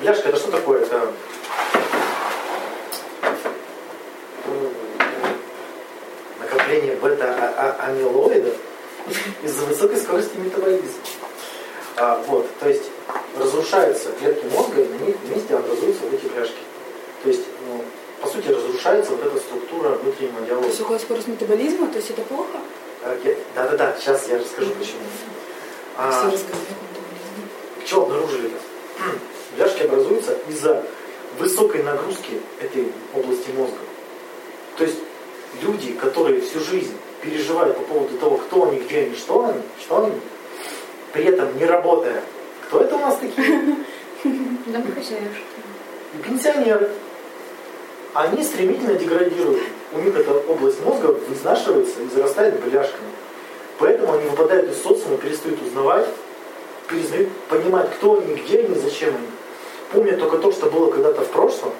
[0.00, 0.80] Бляшка это что такое?
[0.80, 1.12] Это
[4.46, 4.74] м,
[6.40, 8.54] накопление бета-амилоидов
[9.42, 10.88] из-за высокой скорости метаболизма.
[11.96, 12.84] А, вот, то есть
[13.38, 16.56] разрушаются клетки мозга, и на них вместе образуются вот эти бляшки.
[17.22, 17.84] То есть, ну,
[18.20, 20.66] по сути, разрушается вот эта структура внутреннего диалога.
[20.66, 22.58] Высокая скорость метаболизма, то есть это плохо?
[23.24, 25.00] Я- Да-да-да, сейчас я расскажу почему.
[25.96, 26.38] А, Все.
[27.86, 28.56] Что обнаружили это?
[29.56, 30.84] Бляшки образуются из-за
[31.38, 33.76] высокой нагрузки этой области мозга.
[34.76, 34.98] То есть
[35.62, 40.04] люди, которые всю жизнь переживают по поводу того, кто они, где они, что они, что
[40.04, 40.12] они,
[41.12, 42.22] при этом не работая.
[42.72, 43.60] Кто это у нас такие?
[44.24, 45.42] Домохозяюшка.
[46.14, 46.88] И пенсионеры.
[48.14, 49.60] Они стремительно деградируют.
[49.92, 53.10] У них эта область мозга изнашивается и зарастает бляшками.
[53.78, 56.06] Поэтому они выпадают из социума, перестают узнавать,
[56.88, 59.26] перестают понимать, кто они, где они, зачем они.
[59.92, 61.72] Помнят только то, что было когда-то в прошлом.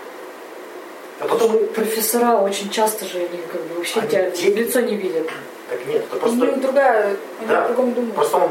[1.20, 4.46] А потом Профессора очень часто же они как бы вообще Они тебя дети.
[4.58, 5.26] лицо не видят.
[5.70, 7.64] Так нет, это У просто них другая, они Да.
[7.64, 8.14] о другом думают.
[8.14, 8.50] Просто он-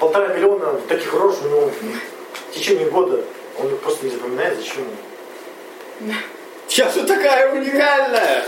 [0.00, 1.70] полтора миллиона таких рож у него
[2.50, 3.22] в течение года.
[3.58, 6.14] Он их просто не запоминает, зачем ему.
[6.70, 8.44] Я же такая уникальная!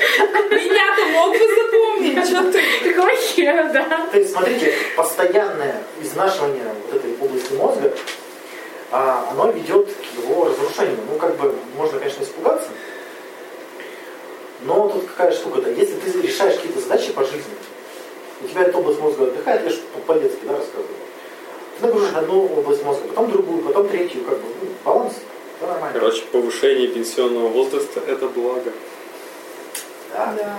[0.51, 2.63] Меня-то мог бы запомнить, что ты?
[2.89, 4.07] Какого хера, да?
[4.11, 7.93] То есть, смотрите, постоянное изнашивание вот этой области мозга,
[8.93, 10.99] а, оно ведет к его разрушению.
[11.11, 12.69] Ну, как бы, можно, конечно, испугаться,
[14.63, 17.55] но тут какая штука-то, если ты решаешь какие-то задачи по жизни,
[18.41, 21.02] у тебя эта область мозга отдыхает, я же по-детски, да, рассказываю.
[21.83, 25.15] Ты нагружаешь одну область мозга, потом другую, потом третью, как бы, ну, баланс,
[25.59, 25.99] все нормально.
[25.99, 28.71] Короче, повышение пенсионного возраста– это благо.
[30.13, 30.33] Да.
[30.37, 30.57] Да.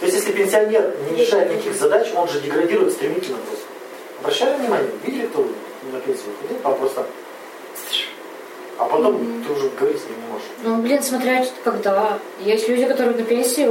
[0.00, 3.66] То есть, если пенсионер не решает никаких задач, он же деградирует стремительно просто.
[4.20, 5.46] Обращали внимание, видели, кто
[5.92, 7.06] на пенсию выходит, там просто...
[8.76, 10.48] А потом ты уже говорить с ним не можешь.
[10.64, 12.18] Ну, блин, смотря когда.
[12.40, 13.68] Есть люди, которые на пенсии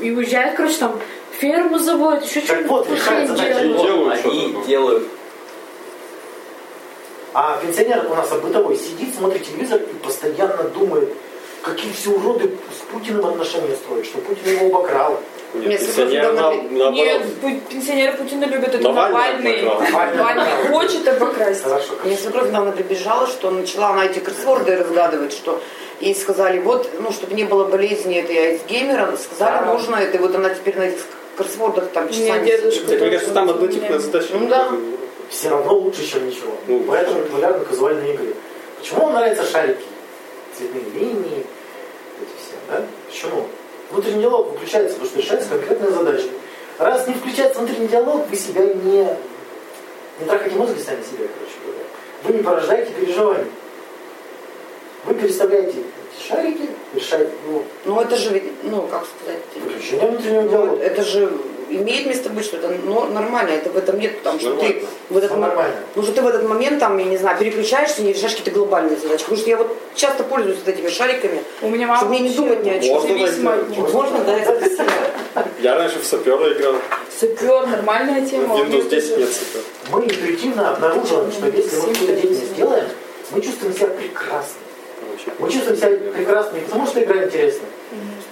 [0.00, 0.98] и уезжают, короче, там
[1.38, 3.68] ферму заводят, еще Так что-нибудь вот, решает задачи.
[3.68, 4.24] делают.
[4.24, 4.66] Они что-то.
[4.66, 5.08] делают
[7.32, 11.12] А пенсионер у нас бытовой сидит, смотрит телевизор и постоянно думает,
[11.62, 15.20] какие все уроды с Путиным отношения строят, что Путин его обокрал.
[15.54, 16.92] Нет, Нет, пенсионер на- наоборот.
[16.94, 17.22] Нет,
[17.68, 20.68] пенсионеры Путина любят, это Навальный Навальный.
[20.70, 21.62] хочет обокрасть.
[21.64, 21.92] Хорошо.
[22.04, 25.60] Мне свекровь недавно прибежала, что начала она эти кроссворды разгадывать, что
[26.00, 29.72] ей сказали, вот, ну, чтобы не было болезни этой Альцгеймера, сказали, Да.
[29.72, 31.02] нужно это, и вот она теперь на этих
[31.36, 34.28] кроссвордах там часами меня дедушка мне кажется, там однотипная меня- задача.
[34.32, 34.68] Ну да.
[35.30, 36.52] Все равно лучше, чем ничего.
[36.66, 38.34] Ну, Поэтому популярны казуальные игры.
[38.78, 39.84] Почему вам нравятся шарики?
[40.56, 41.46] Цветные линии,
[42.20, 42.82] эти все, да?
[43.08, 43.46] Почему?
[43.90, 46.26] Внутренний диалог выключается, потому что решается конкретная задача.
[46.78, 49.06] Раз не включается внутренний диалог, вы себя не,
[50.18, 51.84] не трахаете мозг и сами себя, короче говоря.
[52.24, 53.50] Вы не порождаете переживаний.
[55.04, 60.48] Вы переставляете эти шарики, решаете, ну, Ну, это же, ну, как сказать, выключение внутреннего ну,
[60.48, 60.82] диалога.
[60.82, 61.32] это же
[61.70, 65.16] имеет место быть, что это но- нормально, это в этом нет, там, что ты в
[65.16, 65.74] этот Всё мо- нормально.
[65.94, 68.50] ну, что ты в этот момент, там, я не знаю, переключаешься и не решаешь какие-то
[68.58, 69.20] глобальные задачи.
[69.24, 72.34] Потому что я вот часто пользуюсь вот этими шариками, У меня мама чтобы мне не
[72.34, 72.94] думать ни о чем.
[72.94, 73.88] Можно от него.
[73.88, 74.84] Можно, да, это красиво.
[75.60, 76.74] Я раньше в сапера играл.
[77.18, 78.56] Сапер, нормальная тема.
[78.56, 79.20] Windows 10 тоже.
[79.20, 79.62] нет сапера.
[79.92, 82.86] Мы интуитивно обнаруживаем, что если мы какую-то деятельность делаем,
[83.30, 84.60] мы чувствуем себя прекрасно.
[85.38, 87.62] Мы чувствуем себя прекрасно не потому, что игра интересна,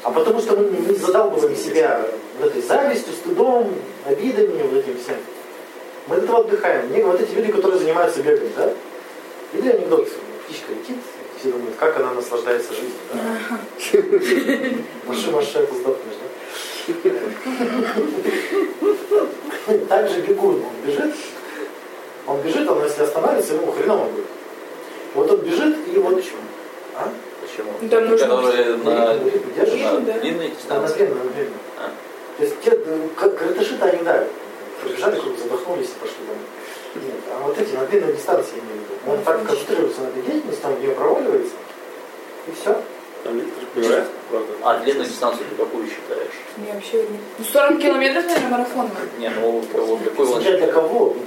[0.08, 2.00] а потому что мы не задалбываем себя
[2.40, 3.74] вот этой завистью, стыдом,
[4.06, 5.16] обидами, вот этим всем.
[6.06, 6.88] Мы от этого отдыхаем.
[6.88, 8.72] Мне вот эти люди, которые занимаются бегом, да?
[9.52, 10.08] Или анекдот,
[10.46, 10.96] птичка летит,
[11.38, 12.92] все думают, как она наслаждается жизнью.
[13.12, 13.20] Да?
[15.06, 16.16] Маши, маши, это сдохнешь,
[16.86, 16.94] да?
[19.90, 21.14] Так же бегун, он бежит,
[22.26, 24.24] он бежит, он если останавливается, ему хреново будет.
[25.14, 26.40] Вот он бежит, и вот почему.
[26.96, 27.12] А?
[27.58, 27.72] Почему?
[27.90, 30.98] Да, нужно- Которые на, на длинной Да, дистанции.
[30.98, 31.58] наверное, наверное.
[31.78, 31.90] А.
[32.36, 34.24] То есть те, ну, как гратыши-то они, да,
[34.82, 36.44] пробежали, круг задохнулись и пошли домой.
[36.94, 39.12] Нет, а вот эти на длинной дистанции я имею в виду.
[39.12, 41.54] Он так концентрируется на этой деятельности, в нее проваливается,
[42.46, 42.80] и все.
[43.24, 43.42] Там
[44.30, 44.46] правда?
[44.62, 46.30] А длинную дистанцию ты какую считаешь?
[46.66, 47.18] Я вообще не...
[47.38, 48.90] Ну, 40 километров, наверное, марафон.
[49.18, 49.66] Не, ну вот
[50.04, 51.16] какой он для кого.
[51.16, 51.22] ну,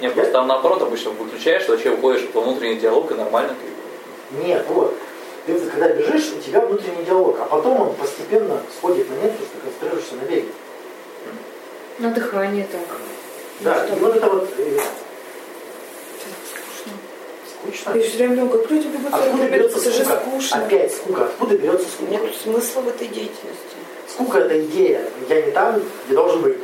[0.00, 4.38] Не, просто там наоборот обычно выключаешь, вообще уходишь во внутренний диалог и нормально ты.
[4.46, 4.96] Нет, вот.
[5.48, 9.32] Ты вот когда бежишь, у тебя внутренний диалог, а потом он постепенно сходит на нет,
[9.32, 10.48] потому что ты концентрируешься на беге.
[12.00, 12.82] На дыхание там.
[13.60, 14.78] Да, и вот это вот э,
[17.48, 17.96] скучно.
[17.96, 20.20] Я все время люди бегут 40 Откуда берется это же скука?
[20.20, 20.66] скучно.
[20.66, 21.24] Опять скука.
[21.24, 22.10] Откуда берется скука?
[22.10, 23.76] Нет смысла в этой деятельности.
[24.06, 25.08] Скука это идея.
[25.30, 26.58] Я не там, где должен быть.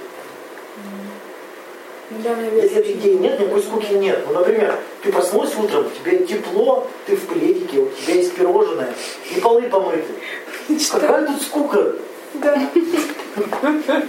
[2.11, 4.25] Ну да, Если этой идеи нет, никакой скуки нет.
[4.27, 8.93] Ну, например, ты проснулся утром, тебе тепло, ты в пледике, у тебя есть пирожное,
[9.35, 10.05] и полы помыты.
[10.93, 11.95] Какая тут скука?
[12.35, 12.71] Да.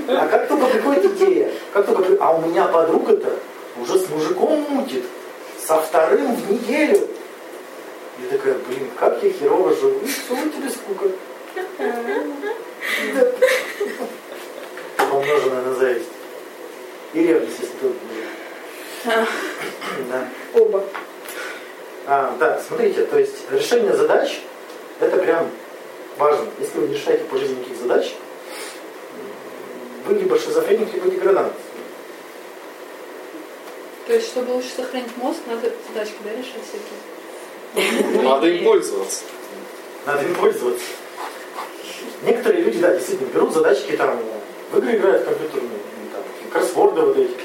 [0.08, 3.38] А как только приходит идея, как только а у меня подруга-то
[3.80, 5.04] уже с мужиком мутит,
[5.66, 7.08] со вторым в неделю.
[8.20, 10.02] Я такая, блин, как я херово живу.
[10.08, 11.06] Что у тебя скука?
[14.98, 16.15] Помноженная на зависть.
[17.16, 17.96] И ревность, если тут
[19.06, 20.28] Да.
[20.54, 20.84] Оба.
[22.08, 24.42] А, да, смотрите, то есть решение задач
[25.00, 25.50] это прям
[26.18, 26.46] важно.
[26.60, 28.14] Если вы не решаете по жизни никаких задач,
[30.06, 31.54] вы либо шизофреник, либо деградант.
[34.08, 36.62] То есть, чтобы лучше сохранить мозг, надо задачки, да, решать
[37.74, 38.24] всякие.
[38.24, 39.24] Надо им пользоваться.
[40.06, 40.86] Надо им пользоваться.
[42.24, 44.20] Некоторые люди, да, действительно, берут задачки там,
[44.72, 45.80] в игры играют компьютерные,
[46.56, 47.36] кроссворды вот эти.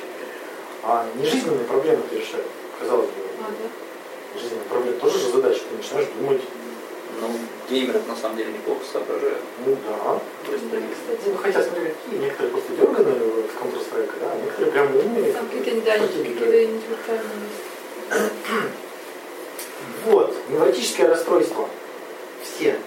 [0.83, 2.47] А не жизненные проблемы ты решают,
[2.79, 3.13] казалось бы.
[3.41, 4.41] А, да.
[4.41, 6.41] Жизненные проблемы тоже же задача, ты начинаешь думать.
[7.21, 7.29] Ну,
[7.69, 9.41] геймеры на самом деле неплохо соображают.
[9.67, 10.21] Ну да.
[10.47, 10.65] То есть,
[11.27, 15.33] Ну, хотя, смотри, какие, некоторые просто дерганые в Counter-Strike, да, некоторые прям умные.
[15.33, 16.07] Там какие-то, да, да.
[16.07, 17.27] какие-то интеллектуальные.
[20.05, 21.69] Вот, невротическое расстройство.
[22.43, 22.79] Все.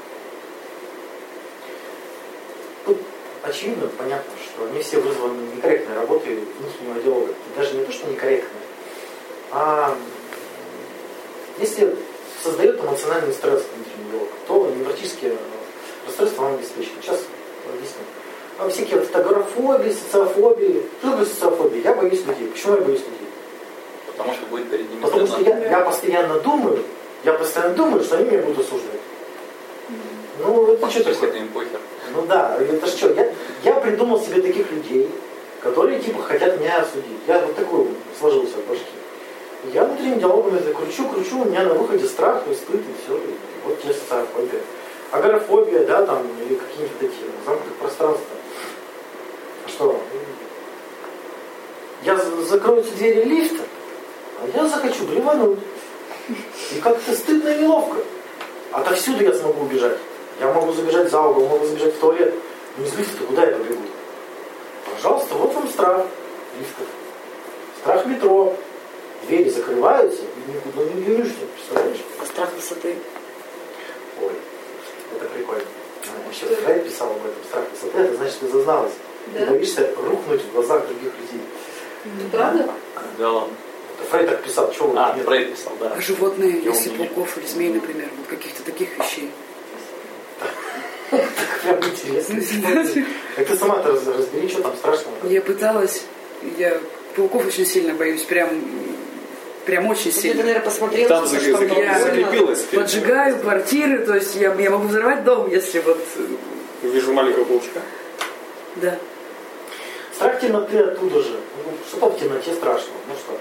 [2.85, 2.97] Тут
[3.43, 7.33] очевидно, понятно, что они все вызваны некорректной работой внутреннего диалога.
[7.57, 8.61] Даже не то, что некорректной,
[9.51, 9.95] а
[11.59, 11.95] если
[12.43, 15.37] создает эмоциональный стресс внутренний диалог, то невротические
[16.05, 17.01] расстройства вам обеспечены.
[17.01, 17.21] Сейчас
[17.67, 18.01] объясню.
[18.59, 20.83] А всякие вот агорафобии, социофобии.
[20.99, 21.81] Что такое социофобия?
[21.81, 22.47] Я боюсь людей.
[22.49, 23.27] Почему я боюсь людей?
[24.07, 26.83] Потому что будет перед ними Потому что я, я постоянно думаю,
[27.23, 28.99] я постоянно думаю, что они меня будут осуждать.
[30.39, 31.29] Ну, это что такое?
[31.29, 31.79] это им похер.
[32.13, 33.33] Ну да, это что, я,
[33.63, 35.09] я придумал себе таких людей,
[35.61, 37.19] которые типа хотят меня осудить.
[37.27, 37.87] Я вот такой
[38.19, 38.85] сложился в башке.
[39.73, 43.15] Я внутренним диалогом это кручу, кручу, у меня на выходе страх и стыд, и все.
[43.17, 44.59] И вот тебе социофобия.
[45.11, 48.35] Агорафобия, да, там, или какие-нибудь такие замкнутых пространства.
[49.67, 50.01] Что?
[52.03, 53.63] Я за- закроются двери лифта,
[54.41, 55.59] а я захочу блевануть.
[56.75, 57.99] И как-то стыдно и неловко.
[58.71, 59.97] Отовсюду я смогу убежать.
[60.41, 62.33] Я могу забежать за угол, могу забежать в туалет.
[62.77, 63.81] Из лифта куда я побегу?
[64.95, 66.05] Пожалуйста, вот вам страх
[66.59, 66.87] лифтов.
[67.81, 68.55] Страх метро.
[69.27, 71.99] Двери закрываются, и никуда не бежишь, представляешь?
[72.25, 72.95] Страх высоты.
[74.21, 74.31] Ой,
[75.15, 75.63] это прикольно.
[76.03, 77.43] А, Еще Фрейд писал об этом.
[77.47, 78.91] Страх высоты, это значит, ты зазналась.
[79.33, 79.45] Ты Да.
[79.45, 81.41] боишься рухнуть в глазах других людей.
[82.19, 82.69] Это правда?
[83.17, 83.53] Да ладно.
[83.97, 85.25] Это Фрейд так писал, что вы А, нет?
[85.25, 85.93] Фрейд писал, да.
[85.95, 89.31] А животные, если пауков или змей, например, вот каких-то таких вещей.
[91.63, 92.41] Прям интересно.
[93.35, 95.15] Так ты сама-то раз- разбери, что там страшного.
[95.29, 96.03] Я пыталась,
[96.57, 96.77] я
[97.15, 98.49] пауков очень сильно боюсь, прям,
[99.65, 100.43] прям очень Ты, сильно.
[100.43, 102.59] наверное, посмотрела, Там что там Я закрепилось.
[102.63, 107.79] Поджигаю квартиры, то есть я, я могу взорвать дом, если вот, э, Вижу маленького паучка.
[108.77, 108.97] да.
[110.15, 111.39] Страх темноты оттуда же.
[111.65, 112.97] Ну, что в темноте страшного?
[113.07, 113.37] Ну что?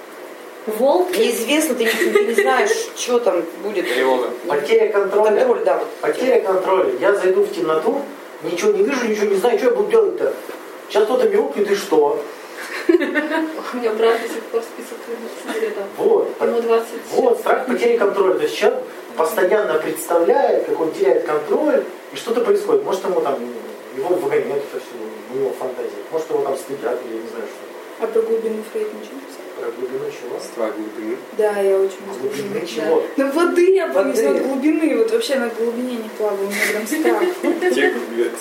[0.67, 1.17] Волк.
[1.17, 3.93] Неизвестно, ты не, ты не знаешь, что там будет.
[3.93, 4.31] Тревога.
[4.47, 5.37] Потеря контроля.
[5.37, 5.79] Контроль, да.
[5.79, 5.89] Вот.
[6.01, 6.93] Потеря контроля.
[7.01, 8.03] Я зайду в темноту,
[8.43, 10.33] ничего не вижу, ничего не знаю, что я буду делать-то.
[10.89, 12.23] Сейчас кто-то мяукнет и что?
[12.89, 12.93] У
[13.77, 14.99] меня брат до сих пор список
[15.43, 15.85] сигаретов.
[15.97, 16.29] Вот.
[16.41, 16.87] Ему 20.
[17.13, 18.35] Вот, страх потери контроля.
[18.35, 18.81] То есть человек
[19.17, 22.85] постоянно представляет, как он теряет контроль, и что-то происходит.
[22.85, 23.39] Может, ему там,
[23.97, 25.91] его выгоняют, это все, у него фантазия.
[26.11, 28.05] Может, его там стыдят, или я не знаю, что.
[28.05, 29.43] А про глубину Фрейд ничего не писал?
[29.63, 30.41] Про глубину чего?
[30.41, 31.17] Страх глубины.
[31.39, 32.31] Да, я очень Про люблю.
[32.43, 33.03] глубины чего?
[33.17, 34.29] На воды я боюсь, Воды.
[34.31, 34.99] на глубины.
[34.99, 37.73] Вот вообще на глубине не плаваю, у меня прям страх.
[37.73, 37.95] Те,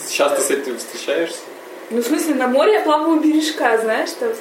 [0.09, 1.37] часто с этим встречаешься?
[1.91, 4.33] Ну, в смысле, на море я плаваю у бережка, знаешь, что?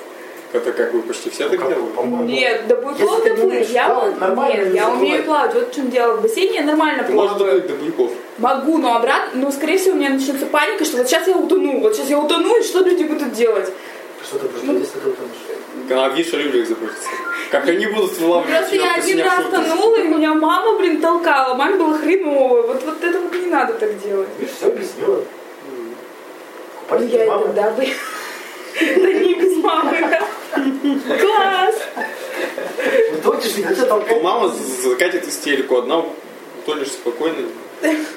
[0.54, 1.94] Это как бы почти все так делают.
[1.94, 3.44] по-моему, Нет, ты не доплыть.
[3.44, 5.52] умеешь Я, плавать, нет, не я умею плавать.
[5.54, 6.16] Вот в чем дело.
[6.16, 7.38] В бассейне я нормально Ты плаваю.
[7.38, 8.10] доплыть до буйков.
[8.38, 11.80] Могу, но обратно, ну, скорее всего, у меня начнется паника, что вот сейчас я утону,
[11.80, 13.70] вот сейчас я утону, и что люди будут делать?
[14.24, 15.36] Что ты будешь делать, если ты утонешь?
[15.92, 17.08] А о людях заботиться.
[17.50, 21.54] Как они будут вылавливать Просто я один раз тонула, и меня мама, блин, толкала.
[21.54, 22.62] Маме было хреново.
[22.62, 24.28] Вот, вот это вот не надо так делать.
[24.38, 25.24] Видишь, все объяснила.
[26.90, 27.44] Ну, я мамы.
[27.46, 27.86] тогда бы...
[28.80, 30.18] Да не без мамы.
[31.20, 31.74] Класс!
[33.24, 34.22] Точишь, не хотел толкать.
[34.22, 36.04] Мама закатит истерику, одна
[36.62, 37.48] утонешь спокойно,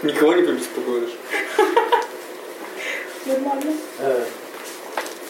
[0.04, 1.10] никого не побеспокоишь.
[3.26, 3.74] Нормально.
[4.00, 4.26] Э,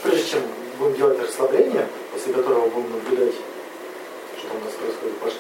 [0.04, 0.42] Прежде чем
[0.78, 1.88] будем делать расслабление,
[2.24, 3.36] после которого будем наблюдать,
[4.38, 5.40] что у нас происходит в башке,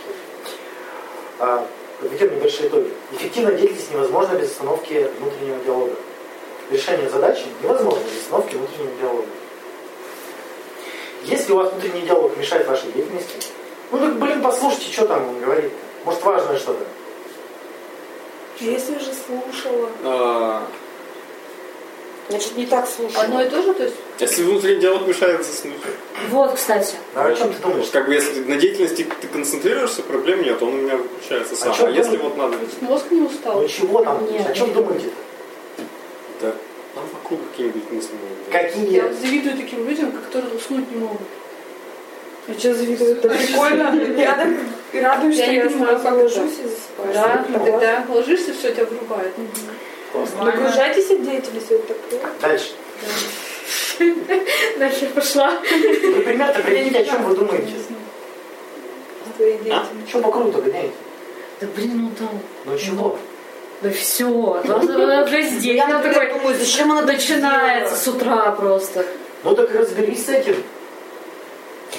[1.39, 1.67] а,
[2.01, 2.91] подведем небольшие итоги.
[3.13, 5.95] Эффективная деятельность невозможна без остановки внутреннего диалога.
[6.69, 9.27] Решение задачи невозможно без остановки внутреннего диалога.
[11.23, 13.49] Если у вас внутренний диалог мешает вашей деятельности,
[13.91, 15.71] ну так, блин, послушайте, что там он говорит.
[16.03, 16.83] Может, важное что-то.
[18.59, 19.89] Если уже слушала.
[20.03, 20.67] А,
[22.29, 23.21] Значит, не так слушаю.
[23.21, 25.75] Одно и то же, то есть если внутренний диалог мешает заснуть,
[26.29, 26.95] Вот, кстати.
[27.15, 27.87] А о чем ты думаешь?
[27.91, 31.73] как бы если на деятельности ты концентрируешься, проблем нет, он у меня выключается сам.
[31.73, 33.61] чё А, если вот надо, мозг не устал.
[33.61, 34.31] Ну чего там?
[34.31, 34.47] Нет.
[34.49, 35.09] О чем думаете?
[36.41, 36.51] да,
[36.95, 38.51] там вокруг какие-нибудь мысли могут.
[38.51, 38.95] Какие?
[38.95, 41.21] Я завидую таким людям, которые уснуть не могут.
[42.47, 43.11] А что завидую?
[43.13, 43.93] Это прикольно.
[44.17, 47.13] Я так радуюсь, Я что не я сразу как ложусь и засыпаю.
[47.13, 49.31] Да, Ну, когда ложишься, все тебя вырубает.
[50.39, 52.21] Нагружайтесь от деятельности вот такое.
[52.41, 52.71] Дальше.
[54.77, 55.59] Нахер пошла.
[55.59, 57.73] Вы примерно определите, о чем вы думаете.
[59.37, 60.09] Деятельности.
[60.09, 60.93] Что по кругу гоняете?
[61.61, 62.39] Да блин, ну там.
[62.65, 63.17] Ну чего?
[63.81, 64.27] Да все.
[64.27, 65.75] Уже здесь.
[65.75, 69.05] Я, Она например, такой думаю, зачем она начинается с утра просто.
[69.43, 70.55] Ну так разберись с этим.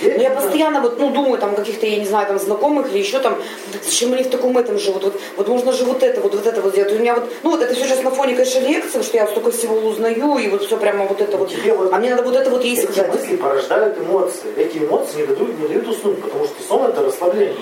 [0.03, 3.21] Ну, я постоянно вот, ну, думаю, там, каких-то, я не знаю, там, знакомых или еще
[3.21, 3.41] там,
[3.85, 6.61] зачем они в таком этом живут, вот, вот можно же вот это, вот, вот это
[6.61, 6.93] вот сделать.
[6.93, 9.51] У меня вот, ну, вот это все сейчас на фоне, конечно, лекции, что я столько
[9.51, 11.51] всего узнаю, и вот все прямо вот это вот.
[11.51, 13.13] Тебе вот А мне надо вот это вот ей эти сказать.
[13.13, 14.53] мысли порождают эмоции.
[14.57, 17.57] Эти эмоции не дают, не дают уснуть, потому что сон это расслабление.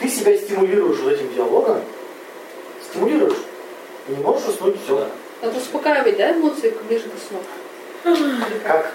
[0.00, 1.80] Ты себя стимулируешь вот этим диалогом,
[2.90, 3.38] стимулируешь,
[4.08, 5.06] и не можешь уснуть все.
[5.42, 8.14] Надо успокаивать, да, эмоции ближе к сну.
[8.64, 8.92] Как?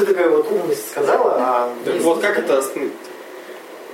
[0.00, 2.92] Ты такая вот умность сказала, а Так вот как это остановить?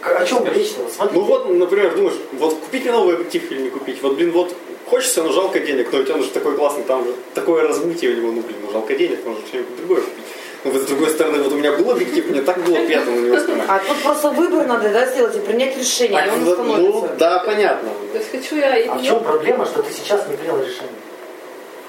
[0.02, 0.82] О чем речь-то?
[0.82, 1.18] Вот Смотри.
[1.18, 4.00] Ну вот, например, думаешь, вот купить мне новый объектив или не купить?
[4.02, 4.54] Вот, блин, вот
[4.88, 8.16] хочется, но жалко денег, но ведь он же такой классный, там же такое размытие у
[8.16, 10.24] него, ну, блин, ну жалко денег, можно что-нибудь другое купить.
[10.62, 13.20] Но вот с другой стороны, вот у меня был объектив, мне так было приятно на
[13.26, 13.68] него снимать.
[13.68, 16.64] А тут просто выбор надо, да, сделать и принять решение, и Так, он вот, ну,
[16.64, 17.16] становится.
[17.18, 17.88] да, понятно.
[18.12, 21.00] То есть хочу я А в чем проблема, что ты сейчас не принял решение?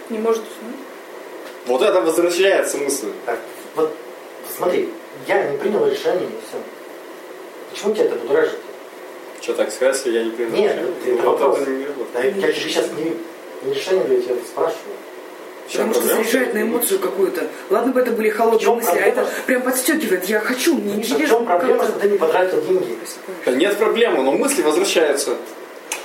[0.09, 0.82] Не может уснуть.
[1.68, 3.09] Вот это возвращается мысль.
[3.26, 3.39] Так,
[3.76, 3.93] вот
[4.56, 4.89] смотри,
[5.28, 6.58] я не принял решение, и все.
[7.72, 8.58] Почему тебя это будоражит?
[9.41, 10.93] Что так сказать, если я не принял Нет, решение?
[11.16, 11.60] это Ну, вопрос.
[11.60, 11.86] это не.
[12.14, 13.18] Да, я тебе сейчас не,
[13.68, 14.95] не решение даю, я тебя спрашиваю.
[15.72, 17.48] Потому что заряжает на эмоцию какую-то.
[17.70, 19.12] Ладно бы это были холодные мысли, а проблема?
[19.12, 20.24] это прям подстегивает.
[20.26, 22.98] Я хочу, мне Миша, в чем проблема, что ты не потратил деньги?
[23.45, 25.36] Да нет проблемы, но мысли возвращаются.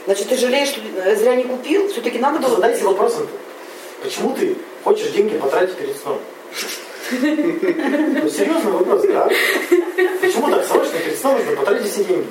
[0.04, 0.80] Значит, ты жалеешь, что
[1.14, 1.88] зря не купил?
[1.88, 2.56] Все-таки надо было...
[2.56, 3.28] задайся вопросом
[4.02, 6.18] почему ты хочешь деньги потратить перед сном?
[7.10, 9.28] Ну, серьезный вопрос, да?
[10.20, 12.26] Почему так срочно сном нужно потратить все деньги?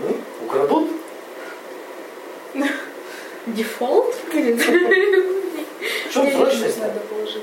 [0.00, 0.88] Ну, украдут?
[3.46, 4.14] Дефолт?
[4.32, 4.58] Блин.
[4.58, 6.78] В чем срочность?
[6.78, 7.42] надо положить.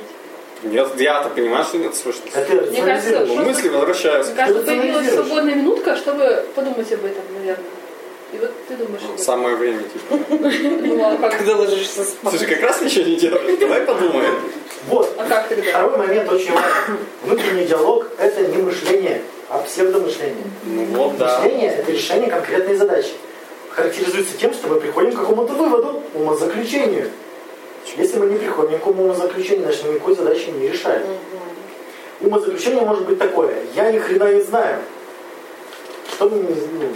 [0.64, 2.38] Нет, я-то понимаю, что нет срочности.
[2.72, 4.34] Мне кажется, мысли возвращаются.
[4.34, 7.66] Мне кажется, появилась свободная минутка, чтобы подумать об этом, наверное.
[8.32, 9.18] И вот ты думаешь этом.
[9.18, 10.20] Самое время, типа.
[10.30, 12.30] Ну, а как, Когда ложишься спать.
[12.30, 13.60] Слушай, как раз ничего не делаешь.
[13.60, 14.36] Давай подумаем.
[14.88, 15.16] Вот.
[15.18, 15.64] а как тогда?
[15.64, 16.98] Второй момент очень важный.
[17.24, 20.46] Внутренний диалог– это не мышление, а псевдомышление.
[20.64, 21.40] Ну вот, да.
[21.40, 23.12] Мышление– это решение конкретной задачи.
[23.72, 27.10] Характеризуется тем, что мы приходим к какому-то выводу, умозаключению.
[27.98, 31.04] Если мы не приходим к умозаключению, значит мы никакой задачи не решаем.
[32.22, 33.56] Умозаключение может быть такое.
[33.76, 34.80] Я ни хрена не знаю.
[36.12, 36.90] Что мне не, ну,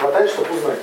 [0.00, 0.78] хватает, чтобы узнать.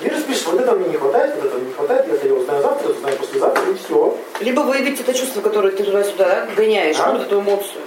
[0.00, 2.88] И распишешь, вот этого мне не хватает, вот этого не хватает, это я узнаю завтра,
[2.88, 4.18] это узнаю послезавтра, и все.
[4.40, 7.12] Либо выявить это чувство, которое ты туда-сюда да, гоняешь, А?
[7.12, 7.82] ну, вот эту эмоцию.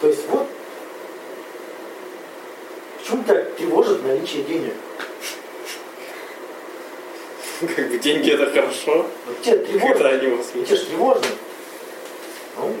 [0.00, 0.46] То есть вот
[2.98, 4.74] почему тебя тревожит наличие денег?
[7.76, 9.06] Как бы деньги это хорошо.
[9.26, 9.96] Вот тебя тревожит.
[9.96, 11.26] Когда они у вас Ну, тебе же тревожно.
[12.56, 12.74] Ну,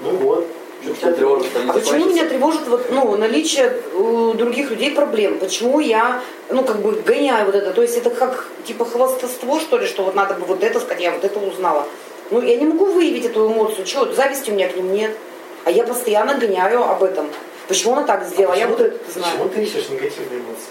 [0.00, 0.46] ну вот.
[0.82, 1.70] Что тебя Тревожит, тревожит?
[1.70, 5.38] А почему меня тревожит вот, ну, наличие у других людей проблем?
[5.38, 7.72] Почему я, ну, как бы гоняю вот это?
[7.72, 11.02] То есть это как, типа, хвастовство, что ли, что вот надо бы вот это сказать,
[11.02, 11.86] я вот это узнала.
[12.30, 13.84] Ну, я не могу выявить эту эмоцию.
[13.84, 14.06] Чего?
[14.12, 15.16] Зависти у меня к ним нет.
[15.64, 17.28] А я постоянно гоняю об этом.
[17.68, 18.54] Почему она так сделала?
[18.54, 19.32] я почему, вот ты, это знаю.
[19.32, 20.70] почему ты ищешь негативные эмоции?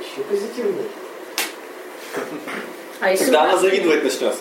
[0.00, 0.86] Ищи позитивные.
[3.00, 4.34] А если Когда она завидовать начнет.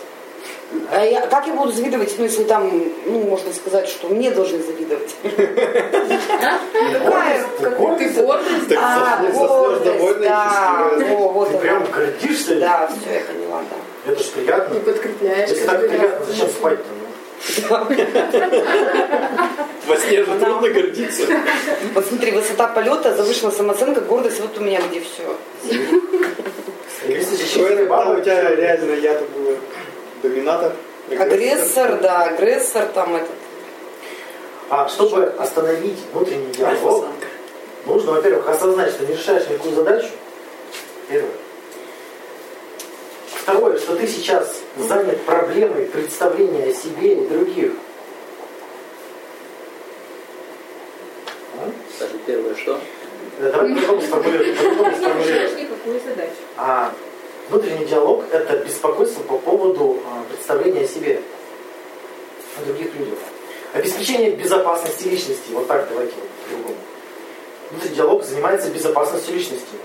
[0.91, 2.69] А я, как я буду завидовать, ну, если там,
[3.05, 5.15] ну, можно сказать, что мне должны завидовать?
[6.93, 7.45] Какая?
[7.59, 8.15] Ты гордость?
[8.17, 8.69] Гордость.
[8.69, 9.83] Так А, гордость,
[10.21, 10.91] да.
[11.33, 12.55] вот Ты прям гордишься?
[12.59, 14.11] Да, все, я поняла, да.
[14.11, 14.75] Это же приятно.
[14.75, 15.49] И подкрепляешь.
[15.49, 16.85] Если так приятно, зачем спать-то?
[16.89, 17.03] ну?
[19.87, 21.23] Во сне же трудно гордиться.
[21.93, 25.35] Вот смотри, высота полета, завышенная самооценка, гордость, вот у меня где все.
[27.07, 29.57] Если у тебя реально я-то был
[30.23, 30.73] доминатор?
[31.11, 33.29] Агрессор, да, агрессор там этот.
[34.69, 37.05] А чтобы остановить внутренний диалог,
[37.85, 40.07] нужно, во-первых, осознать, что не решаешь никакую задачу.
[41.09, 41.29] Первое.
[43.27, 47.73] Второе, что ты сейчас занят проблемой представления о себе и других.
[51.61, 51.73] М?
[51.95, 52.79] Скажи первое, что?
[53.39, 54.55] Да, Давай по-другому сформулируем.
[54.55, 55.57] по-другому сформулируем.
[55.57, 56.31] Никакую задачу.
[56.55, 56.93] А
[57.49, 61.21] внутренний диалог– это беспокойство по поводу а, представления о себе,
[62.57, 63.19] о других людях.
[63.73, 65.49] Обеспечение безопасности личности.
[65.51, 66.77] Вот так давайте вот по-другому.
[67.71, 69.75] Внутренний диалог занимается безопасностью личности.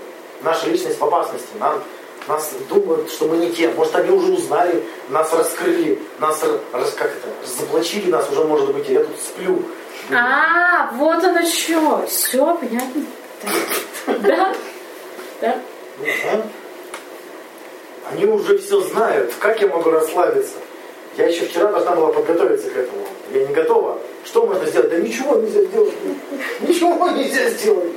[0.43, 1.49] Наша личность в опасности.
[1.59, 1.81] Нам,
[2.27, 3.69] нас думают, что мы не те.
[3.69, 8.71] Может, они уже узнали, нас раскрыли, нас р- рас- как это, разоблачили нас уже, может
[8.73, 9.63] быть, я тут сплю.
[10.11, 12.05] А, вот оно что.
[12.07, 13.05] Все, понятно.
[14.19, 14.53] Да.
[15.41, 15.61] Да.
[18.11, 19.33] Они уже все знают.
[19.39, 20.55] Как я могу расслабиться?
[21.17, 23.05] Я еще вчера должна была подготовиться к этому.
[23.33, 23.99] Я не готова.
[24.25, 24.89] Что можно сделать?
[24.89, 25.93] Да ничего нельзя сделать.
[26.61, 27.93] Ничего нельзя сделать.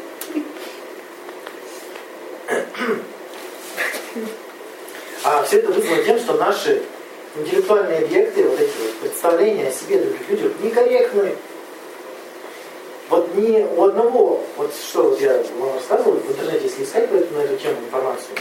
[5.24, 6.82] А все это вызвано тем, что наши
[7.36, 11.36] интеллектуальные объекты, вот эти вот представления о себе других людях некорректны.
[13.08, 17.14] Вот ни у одного, вот что вот я вам рассказывал, в интернете, если искать по
[17.14, 18.36] эту- на эту тему информацию,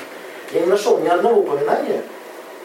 [0.54, 2.04] я не нашел ни одного упоминания,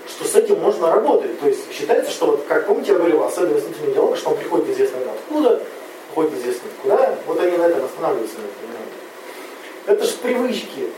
[0.09, 1.39] что с этим можно работать.
[1.41, 4.68] То есть считается, что вот, как помните, я говорил, особенность внутреннего диалога, что он приходит
[4.68, 5.62] неизвестно откуда,
[6.11, 8.39] уходит неизвестно куда, вот они на этом останавливаются.
[8.39, 9.97] на этом.
[9.97, 10.91] Это же привычки.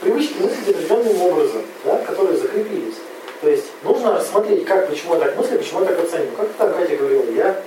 [0.00, 2.96] Привычки мыслить определенным образом, да, которые закрепились.
[3.40, 6.36] То есть нужно рассмотреть, как, почему я так мыслю, почему я так оцениваю.
[6.36, 7.62] Как там Катя говорила, я,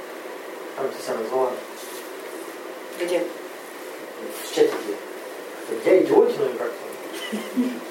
[0.76, 1.52] там ты себя назвала,
[3.00, 3.24] Где?
[4.44, 4.76] в чатике.
[5.86, 7.89] Я идиотина или как-то.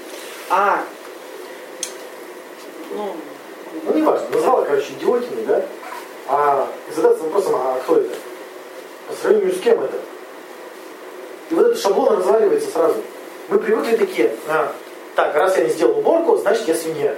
[0.50, 0.84] А.
[2.94, 3.14] Ну,
[3.84, 5.64] Ну, не важно, назвала, короче, идиотиной, да?
[6.26, 8.14] А задаться вопросом, а кто это?
[9.08, 9.96] По сравнению с кем это?
[11.50, 12.96] И вот этот шаблон разваливается сразу.
[13.48, 14.72] Мы привыкли такие, а,
[15.14, 17.16] так, раз я не сделал уборку, значит я свинья.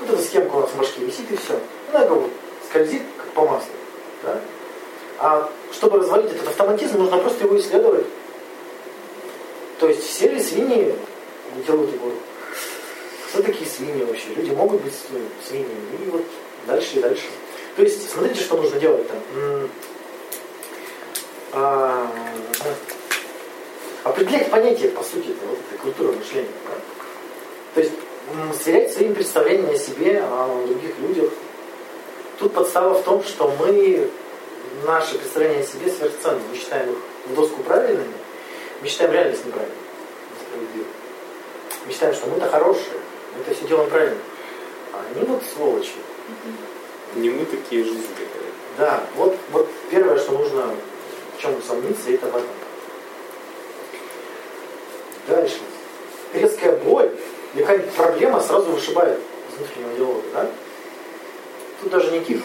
[0.00, 1.58] Вот эта схемка у нас в башке висит и все.
[1.92, 2.28] Она как бы
[2.68, 3.72] скользит, как по маслу.
[4.22, 4.40] Да?
[5.18, 8.06] А чтобы развалить этот автоматизм, нужно просто его исследовать.
[9.78, 10.94] То есть все ли свиньи
[11.66, 12.18] делают уборку?
[13.34, 14.28] Кто такие свиньи вообще?
[14.36, 14.94] Люди могут быть
[15.44, 16.06] свиньями.
[16.06, 16.24] И вот
[16.68, 17.24] дальше и дальше.
[17.74, 19.68] То есть, смотрите, что нужно делать там.
[21.52, 22.06] А,
[24.04, 26.46] Определять понятие, по сути, это вот этой культуры мышления.
[26.68, 26.74] да?
[27.74, 27.92] То есть
[28.62, 31.32] сверять свои представления о себе, о других людях.
[32.38, 34.10] Тут подстава в том, что мы
[34.84, 36.40] наши представления о себе сверхценны.
[36.52, 38.14] Мы считаем их в доску правильными,
[38.80, 39.76] мы считаем реальность неправильной.
[41.84, 43.00] Мы считаем, что мы-то хорошие,
[43.34, 44.18] мы это все делаем правильно.
[44.92, 45.92] А они вот сволочи.
[47.16, 48.44] Не мы такие, жизнь такая.
[48.76, 50.70] Да, вот, вот первое, что нужно
[51.36, 52.48] в чем усомниться, это в этом.
[55.28, 55.58] Дальше.
[56.32, 57.10] Резкая боль
[57.54, 59.18] или какая-нибудь проблема сразу вышибает
[59.50, 60.50] из внутреннего диалога, да?
[61.80, 62.42] Тут даже никаких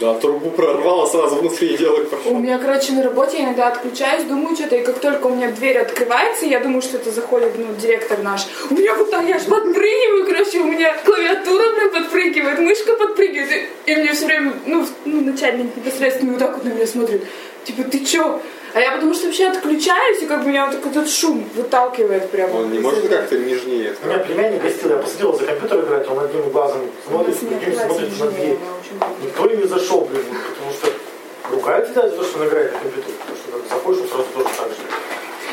[0.00, 2.32] Да, трубу прорвало, сразу диалог пошел.
[2.32, 5.50] У меня, короче, на работе я иногда отключаюсь, думаю что-то, и как только у меня
[5.50, 8.46] дверь открывается, я думаю, что это заходит, ну, директор наш.
[8.70, 13.68] У меня вот так, я аж подпрыгиваю, короче, у меня клавиатура, блин, подпрыгивает, мышка подпрыгивает,
[13.86, 17.24] и, и мне все время, ну, ну, начальник непосредственно вот так вот на меня смотрит.
[17.64, 18.40] Типа, ты чё?
[18.74, 22.28] А я потому что вообще отключаюсь, и как бы меня вот такой этот шум выталкивает
[22.30, 22.56] прямо.
[22.58, 23.94] Он не может как-то нежнее.
[24.02, 28.18] У меня племянник гостил, я посадил за компьютер играть, он одним глазом смотрит, другим смотрит
[28.18, 28.58] на дверь.
[29.22, 30.88] Никто и не зашел, блин, потому что
[31.52, 33.14] ругает тебя за то, что он играет на компьютере.
[33.20, 34.76] Потому что как заходишь, он сразу тоже так же.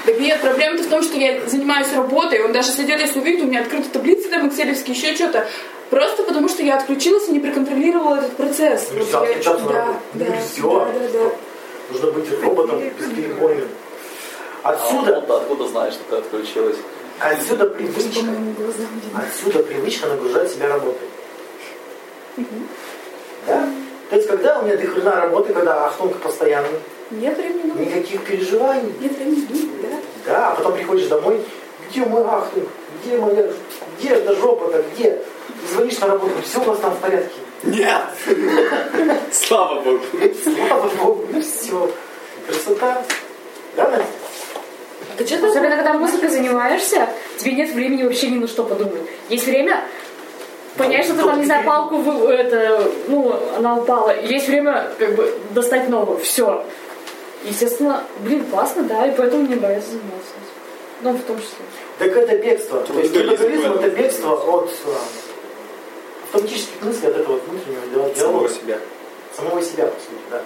[0.04, 2.44] Так нет, проблема-то в том, что я занимаюсь работой.
[2.44, 5.48] Он даже если идет, если увидит, у меня открыты таблицы там, экселевские, еще что-то.
[5.92, 8.90] Просто потому, что я отключилась и не проконтролировала этот процесс.
[8.92, 10.00] Нельзя Вот я- отключаться на да, работу.
[10.14, 11.32] да, да, да, да.
[11.92, 13.68] Нужно быть роботом бесперебойным.
[14.64, 16.78] А Отсюда, вот откуда знаешь, что ты отключилась?
[17.20, 18.26] отсюда привычка,
[19.16, 21.08] отсюда привычка нагружать себя работой.
[23.46, 23.70] Да?
[24.10, 26.70] То есть, когда у меня до хрена работы, когда ахтунка постоянный,
[27.12, 29.46] Нет времени никаких переживаний, Нет времени
[29.82, 29.90] да?
[30.26, 31.42] Да, а потом приходишь домой,
[31.90, 32.68] где мой ахтунг,
[33.04, 33.52] где моя,
[33.98, 35.22] где эта жопа-то, где?
[35.64, 37.36] И звонишь на работу, все у вас там в порядке.
[37.64, 38.02] Нет!
[39.32, 40.02] Слава Богу.
[40.44, 41.92] Слава Богу, ну все.
[42.48, 43.04] Красота.
[43.76, 44.06] Да, Настя?
[45.18, 47.08] Ты что Особенно, когда музыкой занимаешься,
[47.38, 49.02] тебе нет времени вообще ни на что подумать.
[49.30, 49.84] Есть время
[50.78, 54.20] понять, что ты там, не знаю, палку, вы- это, ну, она упала.
[54.20, 56.20] Есть время, как бы, достать новую.
[56.20, 56.66] Все.
[57.44, 60.34] Естественно, блин, классно, да, и поэтому мне нравится заниматься.
[61.02, 61.66] Ну, в том числе.
[62.00, 62.82] Так это бегство.
[62.82, 64.92] То есть это бегство от э,
[66.32, 68.16] автоматических мыслей, от этого внутреннего диалога.
[68.20, 68.78] Самого себя.
[69.36, 70.42] Самого себя, по сути, да.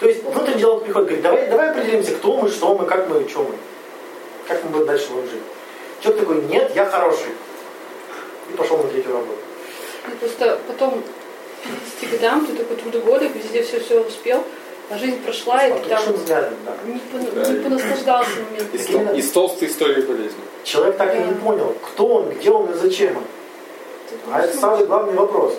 [0.00, 3.28] То есть внутренний диалог приходит, говорит, давай, давай определимся, кто мы, что мы, как мы,
[3.28, 3.54] что мы.
[4.46, 5.42] Как мы будем дальше будем жить.
[6.00, 7.32] Человек такой, нет, я хороший.
[8.52, 9.38] И пошел на третью работу.
[10.06, 14.44] Ну, Просто потом к 50 годам ты такой трудоголик, везде все-все успел,
[14.90, 16.76] а жизнь прошла, и ты там взглядом, да.
[16.84, 18.78] не, пон- не понаслаждался моментом.
[18.78, 20.40] Из, тол- из толстой истории болезни.
[20.64, 23.22] Человек так и не понял, кто он, где он и зачем он.
[24.30, 25.54] А это самый главный вопрос.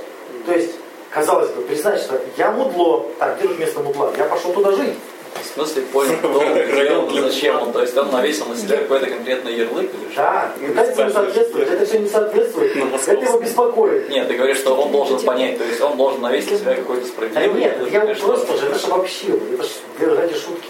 [0.45, 0.71] То есть,
[1.09, 4.11] казалось бы, признать, что я мудло, так, где тут место мудла?
[4.17, 4.95] Я пошел туда жить.
[5.41, 7.73] В смысле, понял, кто он, и зачем он.
[7.73, 10.21] То есть он навесил на себя какой-то конкретный ярлык или что?
[10.21, 12.77] Да, пытается ему соответствовать, это все не соответствует.
[13.07, 14.09] Это его беспокоит.
[14.09, 17.01] Нет, ты говоришь, что он должен понять, то есть он должен навесить на себя какой-то
[17.01, 20.69] Да справедливый нет, ярлык я просто же, это же вообще, это же для ради шутки.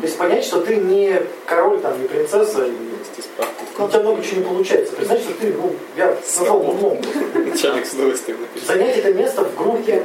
[0.00, 2.66] То есть понять, что ты не король, там, не принцесса,
[3.16, 3.86] и Вместе с правдой.
[3.86, 4.94] у тебя много чего не получается.
[4.94, 7.00] Признать, что ты, ну, я назвал мудлом.
[7.34, 8.66] Начальник с.
[8.66, 10.02] Занять это место в группе.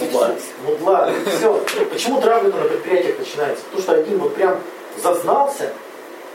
[0.00, 0.34] Мудла.
[0.64, 1.64] Мудла, все.
[1.90, 3.64] Почему травля на предприятиях начинается?
[3.64, 4.58] Потому что один вот прям
[5.02, 5.72] зазнался,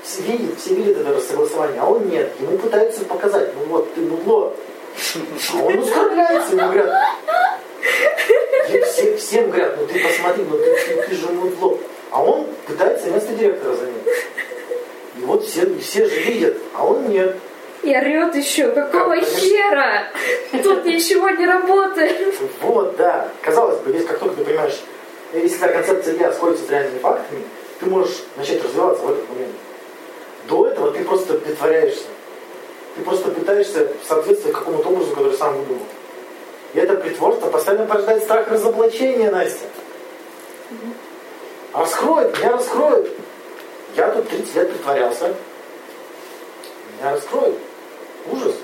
[0.03, 2.31] все видят, все видят это согласование, а он нет.
[2.39, 4.53] Ему пытаются показать, ну вот, ты мудло.
[5.53, 6.93] А он оскорбляется, ему говорят,
[8.91, 11.77] все, всем говорят, ну ты посмотри, ну ты, ты, ты же мудло.
[12.11, 14.01] А он пытается место директора занять.
[15.21, 17.35] И вот все, все же видят, а он нет.
[17.83, 20.07] И орет еще, какого хера?
[20.63, 22.35] Тут ничего не работает.
[22.61, 23.29] Вот, да.
[23.41, 24.79] Казалось бы, если как только ты понимаешь,
[25.33, 27.43] если твоя концепция я сходится с реальными фактами,
[27.79, 29.53] ты можешь начать развиваться в этот момент.
[30.47, 32.05] До этого ты просто притворяешься.
[32.95, 35.85] Ты просто пытаешься соответствовать какому-то образу, который сам выдумал.
[36.73, 39.65] И это притворство постоянно порождает страх разоблачения, Настя.
[41.73, 43.09] А раскроет, меня раскроют.
[43.95, 45.35] Я тут 30 лет притворялся.
[46.97, 47.57] Меня раскроют.
[48.31, 48.55] Ужас.